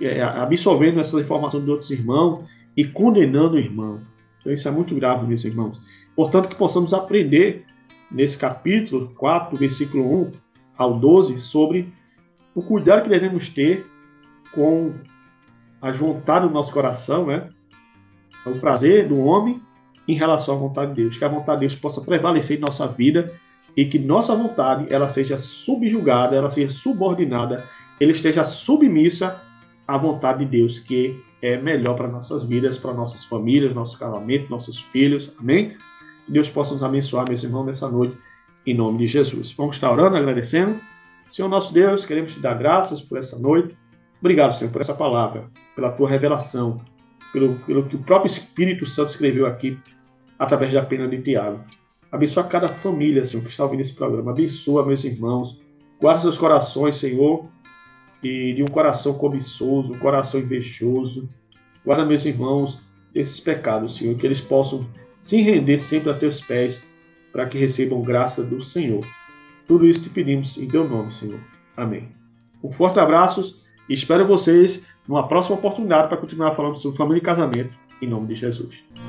é, 0.00 0.20
absorvendo 0.20 0.98
essas 0.98 1.20
informações 1.20 1.64
de 1.64 1.70
outros 1.70 1.90
irmãos 1.90 2.44
e 2.78 2.84
condenando 2.84 3.56
o 3.56 3.58
irmão. 3.58 4.00
Então 4.38 4.52
isso 4.52 4.68
é 4.68 4.70
muito 4.70 4.94
grave, 4.94 5.26
meus 5.26 5.44
irmãos. 5.44 5.82
Portanto, 6.14 6.48
que 6.48 6.54
possamos 6.54 6.94
aprender 6.94 7.64
nesse 8.08 8.38
capítulo 8.38 9.12
4, 9.16 9.56
versículo 9.56 10.28
1 10.28 10.32
ao 10.76 10.96
12, 10.96 11.40
sobre 11.40 11.92
o 12.54 12.62
cuidado 12.62 13.02
que 13.02 13.08
devemos 13.08 13.48
ter 13.48 13.84
com 14.52 14.92
a 15.82 15.90
vontade 15.90 16.46
do 16.46 16.54
nosso 16.54 16.72
coração, 16.72 17.26
né? 17.26 17.48
O 18.46 18.52
prazer 18.60 19.08
do 19.08 19.18
homem 19.24 19.60
em 20.06 20.14
relação 20.14 20.54
à 20.54 20.58
vontade 20.58 20.94
de 20.94 21.02
Deus. 21.02 21.18
Que 21.18 21.24
a 21.24 21.28
vontade 21.28 21.60
de 21.60 21.66
Deus 21.66 21.74
possa 21.74 22.00
prevalecer 22.00 22.58
em 22.58 22.60
nossa 22.60 22.86
vida 22.86 23.32
e 23.76 23.86
que 23.86 23.98
nossa 23.98 24.36
vontade 24.36 24.86
ela 24.88 25.08
seja 25.08 25.36
subjugada, 25.36 26.36
ela 26.36 26.48
seja 26.48 26.72
subordinada, 26.72 27.64
ela 28.00 28.12
esteja 28.12 28.44
submissa 28.44 29.42
à 29.86 29.98
vontade 29.98 30.44
de 30.44 30.58
Deus, 30.58 30.78
que 30.78 31.26
é 31.40 31.56
melhor 31.56 31.96
para 31.96 32.08
nossas 32.08 32.42
vidas, 32.42 32.78
para 32.78 32.92
nossas 32.92 33.24
famílias, 33.24 33.74
nosso 33.74 33.98
casamento, 33.98 34.50
nossos 34.50 34.80
filhos. 34.80 35.32
Amém? 35.38 35.76
Que 36.26 36.32
Deus 36.32 36.50
possa 36.50 36.74
nos 36.74 36.82
abençoar, 36.82 37.26
meus 37.28 37.42
irmãos, 37.42 37.64
nessa 37.64 37.88
noite, 37.88 38.16
em 38.66 38.74
nome 38.74 38.98
de 38.98 39.06
Jesus. 39.06 39.52
Vamos 39.52 39.76
estar 39.76 39.90
orando, 39.90 40.16
agradecendo. 40.16 40.78
Senhor 41.30 41.48
nosso 41.48 41.72
Deus, 41.72 42.04
queremos 42.04 42.34
te 42.34 42.40
dar 42.40 42.54
graças 42.54 43.00
por 43.00 43.18
essa 43.18 43.38
noite. 43.38 43.76
Obrigado, 44.20 44.54
Senhor, 44.54 44.70
por 44.72 44.80
essa 44.80 44.94
palavra, 44.94 45.48
pela 45.76 45.92
tua 45.92 46.08
revelação, 46.08 46.78
pelo, 47.32 47.54
pelo 47.60 47.84
que 47.84 47.96
o 47.96 48.00
próprio 48.00 48.26
Espírito 48.26 48.86
Santo 48.86 49.10
escreveu 49.10 49.46
aqui 49.46 49.78
através 50.38 50.72
da 50.72 50.82
pena 50.82 51.06
de 51.06 51.20
Tiago. 51.22 51.64
Abençoa 52.10 52.44
cada 52.44 52.68
família, 52.68 53.24
Senhor, 53.24 53.42
que 53.42 53.50
está 53.50 53.64
ouvindo 53.64 53.80
esse 53.80 53.94
programa. 53.94 54.32
Abençoa 54.32 54.84
meus 54.84 55.04
irmãos. 55.04 55.60
Guarda 56.00 56.22
seus 56.22 56.38
corações, 56.38 56.96
Senhor, 56.96 57.46
e 58.22 58.52
de 58.52 58.62
um 58.62 58.66
coração 58.66 59.14
cobiçoso, 59.14 59.92
um 59.92 59.98
coração 59.98 60.40
invejoso. 60.40 61.28
Guarda 61.84 62.04
meus 62.04 62.24
irmãos 62.24 62.80
desses 63.12 63.40
pecados, 63.40 63.96
Senhor, 63.96 64.16
que 64.16 64.26
eles 64.26 64.40
possam 64.40 64.86
se 65.16 65.40
render 65.40 65.78
sempre 65.78 66.10
a 66.10 66.14
teus 66.14 66.40
pés, 66.40 66.82
para 67.32 67.46
que 67.46 67.58
recebam 67.58 68.02
graça 68.02 68.42
do 68.42 68.62
Senhor. 68.62 69.04
Tudo 69.66 69.86
isso 69.86 70.04
te 70.04 70.10
pedimos 70.10 70.56
em 70.56 70.66
teu 70.66 70.88
nome, 70.88 71.12
Senhor. 71.12 71.40
Amém. 71.76 72.08
Um 72.62 72.70
forte 72.70 72.98
abraço 72.98 73.62
e 73.88 73.94
espero 73.94 74.26
vocês 74.26 74.82
numa 75.06 75.26
próxima 75.28 75.56
oportunidade 75.56 76.08
para 76.08 76.16
continuar 76.16 76.54
falando 76.54 76.76
sobre 76.76 76.96
família 76.96 77.20
e 77.20 77.24
casamento, 77.24 77.70
em 78.02 78.08
nome 78.08 78.28
de 78.28 78.34
Jesus. 78.34 79.07